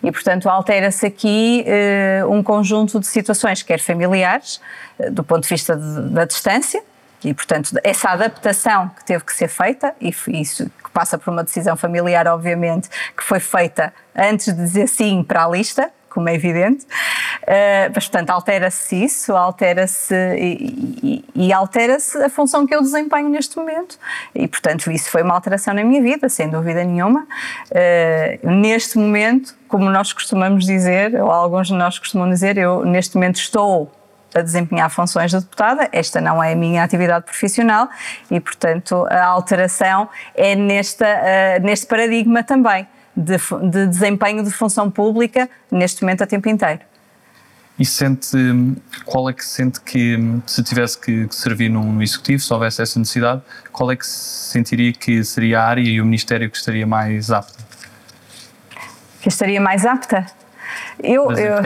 E, 0.00 0.12
portanto, 0.12 0.48
altera-se 0.48 1.04
aqui 1.04 1.64
uh, 1.66 2.32
um 2.32 2.44
conjunto 2.44 3.00
de 3.00 3.08
situações, 3.08 3.64
quer 3.64 3.80
familiares, 3.80 4.60
uh, 5.00 5.10
do 5.10 5.24
ponto 5.24 5.42
de 5.42 5.48
vista 5.48 5.76
de, 5.76 6.10
da 6.10 6.24
distância, 6.24 6.80
e, 7.24 7.34
portanto, 7.34 7.76
essa 7.82 8.10
adaptação 8.10 8.88
que 8.90 9.04
teve 9.04 9.24
que 9.24 9.34
ser 9.34 9.48
feita, 9.48 9.96
e 10.00 10.14
isso 10.28 10.70
que 10.84 10.90
passa 10.92 11.18
por 11.18 11.32
uma 11.32 11.42
decisão 11.42 11.76
familiar, 11.76 12.28
obviamente, 12.28 12.88
que 13.16 13.24
foi 13.24 13.40
feita 13.40 13.92
antes 14.14 14.46
de 14.46 14.54
dizer 14.54 14.86
sim 14.86 15.24
para 15.24 15.44
a 15.44 15.48
lista, 15.48 15.90
como 16.10 16.28
é 16.28 16.34
evidente. 16.34 16.84
Uh, 16.84 17.90
mas, 17.94 18.08
portanto, 18.08 18.30
altera-se 18.30 19.04
isso, 19.04 19.34
altera-se 19.34 20.14
e, 20.14 21.24
e, 21.34 21.46
e 21.46 21.52
altera-se 21.52 22.18
a 22.22 22.28
função 22.28 22.66
que 22.66 22.74
eu 22.74 22.82
desempenho 22.82 23.28
neste 23.28 23.56
momento. 23.56 23.98
E, 24.34 24.46
portanto, 24.46 24.90
isso 24.90 25.10
foi 25.10 25.22
uma 25.22 25.34
alteração 25.34 25.72
na 25.72 25.82
minha 25.82 26.02
vida, 26.02 26.28
sem 26.28 26.48
dúvida 26.50 26.84
nenhuma. 26.84 27.26
Uh, 27.70 28.50
neste 28.50 28.98
momento, 28.98 29.54
como 29.68 29.88
nós 29.88 30.12
costumamos 30.12 30.66
dizer, 30.66 31.14
ou 31.14 31.30
alguns 31.30 31.68
de 31.68 31.74
nós 31.74 31.98
costumam 31.98 32.28
dizer, 32.28 32.58
eu 32.58 32.84
neste 32.84 33.14
momento 33.14 33.36
estou 33.36 33.90
a 34.34 34.42
desempenhar 34.42 34.88
funções 34.90 35.30
de 35.30 35.38
deputada, 35.38 35.88
esta 35.92 36.20
não 36.20 36.42
é 36.42 36.52
a 36.52 36.56
minha 36.56 36.84
atividade 36.84 37.24
profissional 37.24 37.88
e, 38.30 38.38
portanto, 38.38 39.06
a 39.10 39.24
alteração 39.24 40.08
é 40.34 40.54
nesta, 40.54 41.06
uh, 41.06 41.64
neste 41.64 41.86
paradigma 41.86 42.42
também 42.42 42.86
de, 43.16 43.36
de 43.70 43.86
desempenho 43.86 44.42
de 44.42 44.50
função 44.50 44.90
pública, 44.90 45.48
neste 45.70 46.02
momento 46.02 46.22
a 46.22 46.26
tempo 46.26 46.48
inteiro. 46.48 46.80
E 47.78 47.84
sente, 47.84 48.36
qual 49.06 49.30
é 49.30 49.32
que 49.32 49.42
sente 49.42 49.80
que, 49.80 50.18
se 50.46 50.62
tivesse 50.62 50.98
que 50.98 51.26
servir 51.30 51.70
num 51.70 52.02
executivo, 52.02 52.42
se 52.42 52.52
houvesse 52.52 52.82
essa 52.82 52.98
necessidade, 52.98 53.40
qual 53.72 53.90
é 53.90 53.96
que 53.96 54.06
sentiria 54.06 54.92
que 54.92 55.24
seria 55.24 55.60
a 55.60 55.64
área 55.64 55.80
e 55.80 55.98
o 55.98 56.04
Ministério 56.04 56.50
que 56.50 56.58
estaria 56.58 56.86
mais 56.86 57.30
apta? 57.30 57.58
Que 59.22 59.30
estaria 59.30 59.60
mais 59.60 59.86
apta? 59.86 60.26
Eu, 61.02 61.32
eu, 61.32 61.58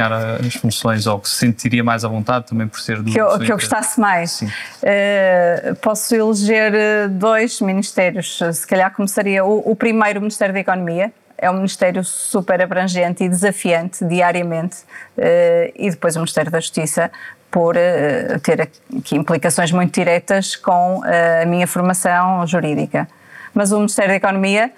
as 0.46 0.54
funções 0.54 1.06
ou 1.08 1.18
que 1.18 1.28
se 1.28 1.36
sentiria 1.36 1.82
mais 1.82 2.04
à 2.04 2.08
vontade 2.08 2.46
também 2.46 2.68
por 2.68 2.80
ser 2.80 3.02
do 3.02 3.10
que 3.10 3.20
eu, 3.20 3.38
que 3.40 3.50
eu 3.50 3.56
gostasse 3.56 3.98
mais. 4.00 4.40
Uh, 4.40 5.74
posso 5.82 6.14
eleger 6.14 6.72
eh, 6.74 7.08
dois 7.08 7.60
ministérios. 7.60 8.38
Se 8.52 8.66
calhar 8.66 8.92
começaria 8.94 9.44
o, 9.44 9.70
o 9.70 9.74
primeiro, 9.74 10.20
o 10.20 10.22
Ministério 10.22 10.54
da 10.54 10.60
Economia, 10.60 11.12
é 11.44 11.50
um 11.50 11.54
ministério 11.54 12.02
super 12.02 12.62
abrangente 12.62 13.22
e 13.22 13.28
desafiante 13.28 14.02
diariamente, 14.02 14.78
uh, 15.18 15.72
e 15.76 15.90
depois 15.90 16.16
o 16.16 16.20
Ministério 16.20 16.50
da 16.50 16.58
Justiça, 16.58 17.10
por 17.50 17.76
uh, 17.76 18.40
ter 18.40 18.62
aqui 18.62 19.14
implicações 19.14 19.70
muito 19.70 19.92
diretas 19.92 20.56
com 20.56 21.00
uh, 21.00 21.04
a 21.42 21.44
minha 21.44 21.66
formação 21.66 22.46
jurídica. 22.46 23.06
Mas 23.52 23.72
o 23.72 23.76
Ministério 23.76 24.10
da 24.10 24.16
Economia, 24.16 24.72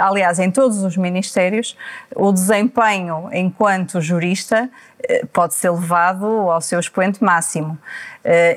aliás, 0.00 0.38
em 0.38 0.50
todos 0.50 0.82
os 0.82 0.98
ministérios, 0.98 1.74
o 2.14 2.30
desempenho 2.30 3.30
enquanto 3.32 4.02
jurista 4.02 4.68
pode 5.32 5.54
ser 5.54 5.70
levado 5.70 6.26
ao 6.26 6.60
seu 6.60 6.78
expoente 6.78 7.24
máximo. 7.24 7.78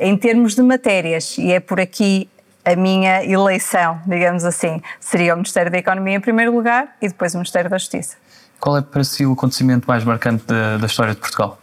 Em 0.01 0.17
termos 0.17 0.55
de 0.55 0.61
matérias, 0.61 1.37
e 1.37 1.53
é 1.53 1.61
por 1.61 1.79
aqui 1.79 2.29
a 2.65 2.75
minha 2.75 3.23
eleição, 3.23 4.01
digamos 4.07 4.43
assim, 4.43 4.81
seria 4.99 5.33
o 5.33 5.37
Ministério 5.37 5.71
da 5.71 5.77
Economia 5.77 6.15
em 6.15 6.19
primeiro 6.19 6.51
lugar 6.51 6.95
e 6.99 7.07
depois 7.07 7.35
o 7.35 7.37
Ministério 7.37 7.69
da 7.69 7.77
Justiça. 7.77 8.17
Qual 8.59 8.75
é 8.75 8.81
para 8.81 9.03
si 9.03 9.23
o 9.25 9.33
acontecimento 9.33 9.85
mais 9.87 10.03
marcante 10.03 10.45
da, 10.45 10.77
da 10.77 10.87
história 10.87 11.13
de 11.13 11.19
Portugal? 11.19 11.59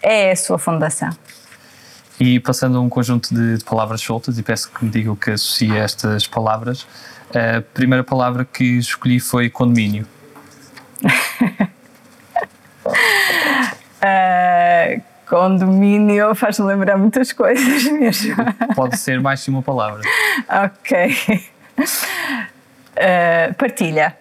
É 0.00 0.30
a 0.30 0.36
sua 0.36 0.58
fundação. 0.58 1.10
E 2.20 2.38
passando 2.38 2.78
a 2.78 2.80
um 2.80 2.88
conjunto 2.88 3.34
de, 3.34 3.58
de 3.58 3.64
palavras 3.64 4.00
soltas, 4.00 4.38
e 4.38 4.42
peço 4.42 4.70
que 4.70 4.84
me 4.84 4.90
digam 4.90 5.14
o 5.14 5.16
que 5.16 5.32
associa 5.32 5.78
estas 5.78 6.26
palavras, 6.28 6.86
a 7.30 7.60
primeira 7.60 8.04
palavra 8.04 8.44
que 8.44 8.78
escolhi 8.78 9.18
foi 9.18 9.50
condomínio. 9.50 10.06
uh, 11.02 11.66
Condomínio 15.26 16.34
faz-me 16.34 16.66
lembrar 16.66 16.96
muitas 16.96 17.32
coisas 17.32 17.84
mesmo. 17.90 18.36
Pode 18.74 18.96
ser 18.96 19.20
mais 19.20 19.42
de 19.42 19.50
uma 19.50 19.62
palavra. 19.62 20.02
ok. 20.48 21.50
Uh, 21.78 23.54
partilha. 23.58 24.16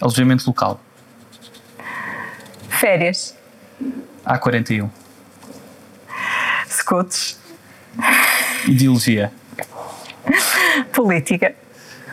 Alojamento 0.00 0.44
local. 0.46 0.80
Férias. 2.68 3.36
A41. 4.26 4.88
Scouts. 6.68 7.38
Ideologia. 8.66 9.32
Política. 10.92 11.54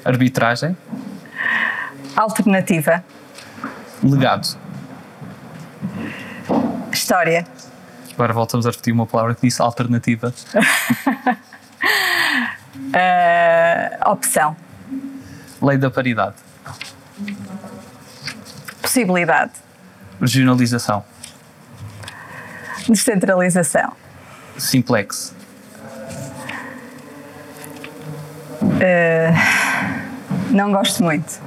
Arbitragem. 0.03 0.75
Alternativa. 2.15 3.03
Legado. 4.03 4.57
História. 6.91 7.45
Agora 8.13 8.33
voltamos 8.33 8.65
a 8.67 8.69
repetir 8.69 8.93
uma 8.93 9.07
palavra 9.07 9.33
que 9.33 9.41
disse 9.41 9.61
alternativa. 9.61 10.33
uh, 12.85 14.09
opção. 14.11 14.55
Lei 15.61 15.77
da 15.77 15.89
paridade. 15.89 16.35
Possibilidade. 18.81 19.51
Regionalização. 20.19 21.03
Descentralização. 22.87 23.93
Simplex. 24.57 25.33
Uh, 28.61 29.33
não 30.51 30.71
gosto 30.71 31.03
muito. 31.03 31.39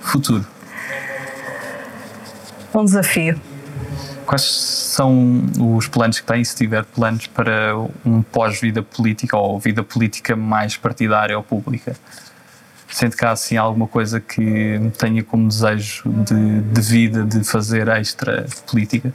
Futuro. 0.00 0.46
Um 2.74 2.84
desafio. 2.84 3.40
Quais 4.28 4.42
são 4.42 5.42
os 5.74 5.88
planos 5.88 6.20
que 6.20 6.26
tem, 6.26 6.44
se 6.44 6.54
tiver 6.54 6.84
planos 6.84 7.26
para 7.28 7.74
um 8.04 8.20
pós-vida 8.20 8.82
política 8.82 9.38
ou 9.38 9.58
vida 9.58 9.82
política 9.82 10.36
mais 10.36 10.76
partidária 10.76 11.34
ou 11.34 11.42
pública? 11.42 11.96
Sente 12.90 13.16
que 13.16 13.24
há 13.24 13.30
assim 13.30 13.56
alguma 13.56 13.86
coisa 13.86 14.20
que 14.20 14.78
tenha 14.98 15.24
como 15.24 15.48
desejo 15.48 16.02
de, 16.10 16.60
de 16.60 16.80
vida 16.82 17.24
de 17.24 17.42
fazer 17.42 17.88
extra 17.88 18.44
política? 18.70 19.14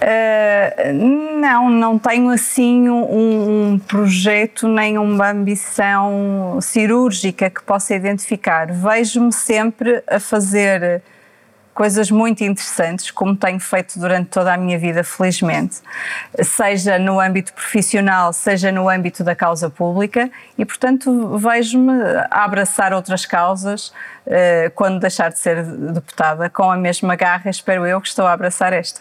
Uh, 0.00 0.92
não, 1.40 1.68
não 1.68 1.98
tenho 1.98 2.30
assim 2.30 2.88
um, 2.88 3.72
um, 3.72 3.78
projeto 3.80 4.68
nem 4.68 4.96
uma 4.96 5.32
ambição 5.32 6.60
cirúrgica 6.62 7.50
que 7.50 7.64
possa 7.64 7.96
identificar. 7.96 8.70
Vejo-me 8.70 9.32
sempre 9.32 10.04
a 10.06 10.20
fazer 10.20 11.02
coisas 11.80 12.10
muito 12.10 12.44
interessantes, 12.44 13.10
como 13.10 13.34
tenho 13.34 13.58
feito 13.58 13.98
durante 13.98 14.28
toda 14.28 14.52
a 14.52 14.56
minha 14.58 14.78
vida, 14.78 15.02
felizmente, 15.02 15.76
seja 16.42 16.98
no 16.98 17.18
âmbito 17.18 17.54
profissional, 17.54 18.34
seja 18.34 18.70
no 18.70 18.86
âmbito 18.86 19.24
da 19.24 19.34
causa 19.34 19.70
pública, 19.70 20.30
e 20.58 20.64
portanto 20.66 21.38
vejo-me 21.38 21.90
a 22.30 22.44
abraçar 22.44 22.92
outras 22.92 23.24
causas 23.24 23.94
uh, 24.26 24.70
quando 24.74 25.00
deixar 25.00 25.30
de 25.30 25.38
ser 25.38 25.64
deputada, 25.64 26.50
com 26.50 26.70
a 26.70 26.76
mesma 26.76 27.16
garra, 27.16 27.48
espero 27.48 27.86
eu, 27.86 27.98
que 27.98 28.08
estou 28.08 28.26
a 28.26 28.32
abraçar 28.34 28.74
esta. 28.74 29.00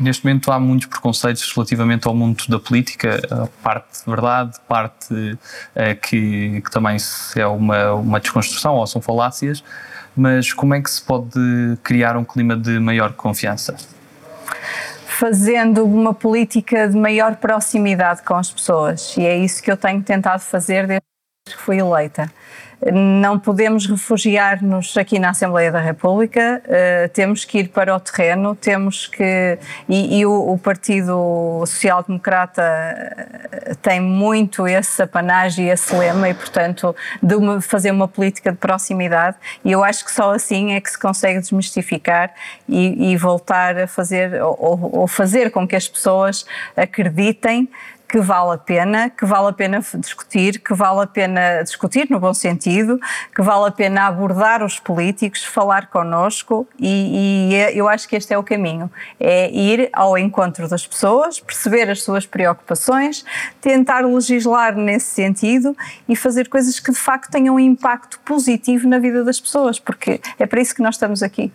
Neste 0.00 0.24
momento 0.24 0.50
há 0.50 0.58
muitos 0.58 0.86
preconceitos 0.86 1.52
relativamente 1.54 2.08
ao 2.08 2.14
mundo 2.14 2.44
da 2.48 2.58
política, 2.58 3.20
parte 3.62 4.04
de 4.04 4.10
verdade, 4.10 4.56
parte 4.66 5.38
é, 5.74 5.94
que, 5.94 6.62
que, 6.62 6.70
também 6.70 6.96
é 7.36 7.46
uma, 7.46 7.92
uma 7.92 8.20
desconstrução 8.20 8.76
ou 8.76 8.86
são 8.86 9.02
falácias, 9.02 9.62
mas 10.16 10.52
como 10.52 10.74
é 10.74 10.80
que 10.80 10.90
se 10.90 11.02
pode 11.02 11.38
criar 11.82 12.16
um 12.16 12.24
clima 12.24 12.56
de 12.56 12.78
maior 12.78 13.12
confiança? 13.12 13.76
Fazendo 15.06 15.84
uma 15.84 16.14
política 16.14 16.88
de 16.88 16.96
maior 16.96 17.36
proximidade 17.36 18.22
com 18.22 18.34
as 18.34 18.50
pessoas, 18.50 19.16
e 19.16 19.24
é 19.24 19.36
isso 19.36 19.62
que 19.62 19.70
eu 19.70 19.76
tenho 19.76 20.02
tentado 20.02 20.40
fazer 20.40 20.86
desde 20.86 21.04
que 21.46 21.56
fui 21.56 21.78
eleita 21.78 22.30
não 22.92 23.38
podemos 23.38 23.86
refugiar-nos 23.86 24.96
aqui 24.96 25.18
na 25.18 25.30
Assembleia 25.30 25.72
da 25.72 25.80
República, 25.80 26.62
uh, 26.64 27.08
temos 27.08 27.44
que 27.44 27.58
ir 27.58 27.68
para 27.68 27.94
o 27.94 27.98
terreno, 27.98 28.54
temos 28.54 29.06
que. 29.06 29.58
E, 29.88 30.18
e 30.18 30.26
o, 30.26 30.52
o, 30.52 30.58
Partido 30.58 31.62
Social 31.66 32.02
Democrata 32.02 32.62
eh, 32.62 33.74
tem 33.80 34.00
muito 34.00 34.66
esse 34.66 35.02
apanagem 35.02 35.66
e 35.66 35.70
esse 35.70 35.94
lema, 35.94 36.28
e, 36.28 36.34
portanto, 36.34 36.94
de 37.22 37.34
uma, 37.34 37.60
fazer 37.60 37.90
uma 37.90 38.08
política 38.08 38.50
de 38.50 38.58
proximidade, 38.58 39.36
e 39.64 39.72
eu 39.72 39.82
acho 39.82 40.04
que 40.04 40.10
só 40.10 40.32
assim 40.32 40.72
é 40.72 40.80
que 40.80 40.90
se 40.90 40.98
consegue 40.98 41.40
desmistificar 41.40 42.32
e, 42.68 43.12
e 43.12 43.16
voltar 43.16 43.78
a 43.78 43.86
fazer, 43.86 44.42
ou, 44.42 44.90
ou 44.92 45.06
fazer 45.06 45.50
com 45.50 45.66
que 45.66 45.76
as 45.76 45.88
pessoas 45.88 46.44
acreditem 46.76 47.68
que 48.08 48.20
vale 48.20 48.54
a 48.54 48.58
pena, 48.58 49.10
que 49.10 49.24
vale 49.24 49.48
a 49.48 49.52
pena 49.52 49.80
discutir, 49.98 50.60
que 50.60 50.74
vale 50.74 51.02
a 51.02 51.06
pena 51.06 51.62
discutir 51.62 52.08
no 52.10 52.20
bom 52.20 52.32
sentido, 52.32 53.00
que 53.34 53.42
vale 53.42 53.66
a 53.66 53.70
pena 53.70 54.06
abordar 54.06 54.62
os 54.62 54.78
políticos, 54.78 55.44
falar 55.44 55.88
connosco 55.88 56.66
e, 56.78 57.50
e 57.50 57.54
é, 57.54 57.74
eu 57.74 57.88
acho 57.88 58.08
que 58.08 58.16
este 58.16 58.32
é 58.32 58.38
o 58.38 58.42
caminho, 58.42 58.90
é 59.18 59.50
ir 59.50 59.90
ao 59.92 60.16
encontro 60.16 60.68
das 60.68 60.86
pessoas, 60.86 61.40
perceber 61.40 61.90
as 61.90 62.02
suas 62.02 62.26
preocupações, 62.26 63.24
tentar 63.60 64.00
legislar 64.06 64.76
nesse 64.76 65.06
sentido 65.06 65.76
e 66.08 66.14
fazer 66.14 66.48
coisas 66.48 66.78
que 66.78 66.92
de 66.92 66.98
facto 66.98 67.30
tenham 67.30 67.56
um 67.56 67.60
impacto 67.60 68.20
positivo 68.20 68.88
na 68.88 68.98
vida 68.98 69.24
das 69.24 69.40
pessoas, 69.40 69.78
porque 69.78 70.20
é 70.38 70.46
para 70.46 70.60
isso 70.60 70.74
que 70.74 70.82
nós 70.82 70.94
estamos 70.94 71.22
aqui. 71.22 71.52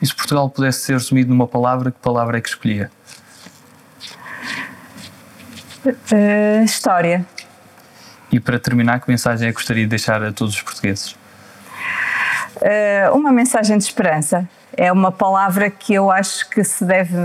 E 0.00 0.06
se 0.06 0.14
Portugal 0.14 0.48
pudesse 0.50 0.80
ser 0.80 0.94
resumido 0.94 1.30
numa 1.30 1.46
palavra, 1.46 1.90
que 1.90 1.98
palavra 1.98 2.38
é 2.38 2.40
que 2.40 2.48
escolhia? 2.48 2.90
Uh, 5.86 6.64
história. 6.64 7.24
E 8.32 8.40
para 8.40 8.58
terminar, 8.58 9.00
que 9.00 9.08
mensagem 9.08 9.48
é 9.48 9.50
que 9.50 9.56
gostaria 9.56 9.84
de 9.84 9.90
deixar 9.90 10.22
a 10.22 10.32
todos 10.32 10.54
os 10.54 10.62
portugueses? 10.62 11.12
Uh, 12.56 13.14
uma 13.14 13.30
mensagem 13.30 13.76
de 13.76 13.84
esperança. 13.84 14.48
É 14.76 14.90
uma 14.90 15.12
palavra 15.12 15.70
que 15.70 15.94
eu 15.94 16.10
acho 16.10 16.48
que 16.50 16.64
se 16.64 16.84
deve, 16.84 17.16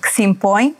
que 0.00 0.08
se 0.08 0.22
impõe, 0.22 0.74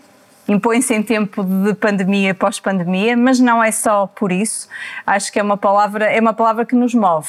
impõe-se 0.48 0.94
em 0.94 1.02
tempo 1.02 1.42
de 1.44 1.74
pandemia 1.74 2.30
e 2.30 2.34
pós-pandemia, 2.34 3.16
mas 3.16 3.38
não 3.40 3.62
é 3.62 3.70
só 3.70 4.06
por 4.06 4.32
isso. 4.32 4.68
Acho 5.06 5.32
que 5.32 5.38
é 5.38 5.42
uma 5.42 5.56
palavra, 5.56 6.06
é 6.06 6.20
uma 6.20 6.32
palavra 6.32 6.64
que 6.64 6.74
nos 6.74 6.94
move 6.94 7.28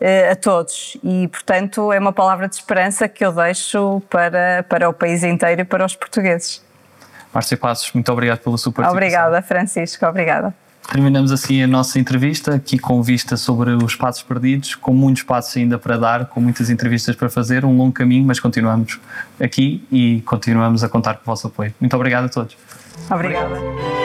uh, 0.00 0.32
a 0.32 0.36
todos 0.36 0.96
e, 1.02 1.28
portanto, 1.28 1.92
é 1.92 1.98
uma 1.98 2.12
palavra 2.12 2.48
de 2.48 2.54
esperança 2.54 3.08
que 3.08 3.24
eu 3.24 3.32
deixo 3.32 4.00
para, 4.08 4.64
para 4.68 4.88
o 4.88 4.92
país 4.92 5.22
inteiro 5.22 5.62
e 5.62 5.64
para 5.64 5.84
os 5.84 5.96
portugueses. 5.96 6.62
Márcia 7.32 7.56
Passos, 7.56 7.90
muito 7.92 8.10
obrigado 8.12 8.40
pela 8.40 8.58
sua 8.58 8.72
participação. 8.72 8.96
Obrigada, 8.96 9.42
Francisco, 9.42 10.06
obrigada. 10.06 10.54
Terminamos 10.90 11.30
assim 11.30 11.62
a 11.62 11.66
nossa 11.66 11.98
entrevista, 11.98 12.56
aqui 12.56 12.78
com 12.78 13.02
vista 13.02 13.36
sobre 13.36 13.70
os 13.70 13.94
passos 13.94 14.22
perdidos, 14.22 14.74
com 14.74 14.92
muitos 14.92 15.22
passos 15.22 15.56
ainda 15.56 15.78
para 15.78 15.96
dar, 15.96 16.26
com 16.26 16.40
muitas 16.40 16.68
entrevistas 16.68 17.14
para 17.14 17.30
fazer, 17.30 17.64
um 17.64 17.76
longo 17.76 17.92
caminho, 17.92 18.26
mas 18.26 18.40
continuamos 18.40 19.00
aqui 19.40 19.86
e 19.90 20.20
continuamos 20.22 20.82
a 20.82 20.88
contar 20.88 21.14
com 21.14 21.22
o 21.22 21.26
vosso 21.26 21.46
apoio. 21.46 21.72
Muito 21.80 21.94
obrigado 21.94 22.24
a 22.26 22.28
todos. 22.28 22.56
Obrigada. 23.08 24.01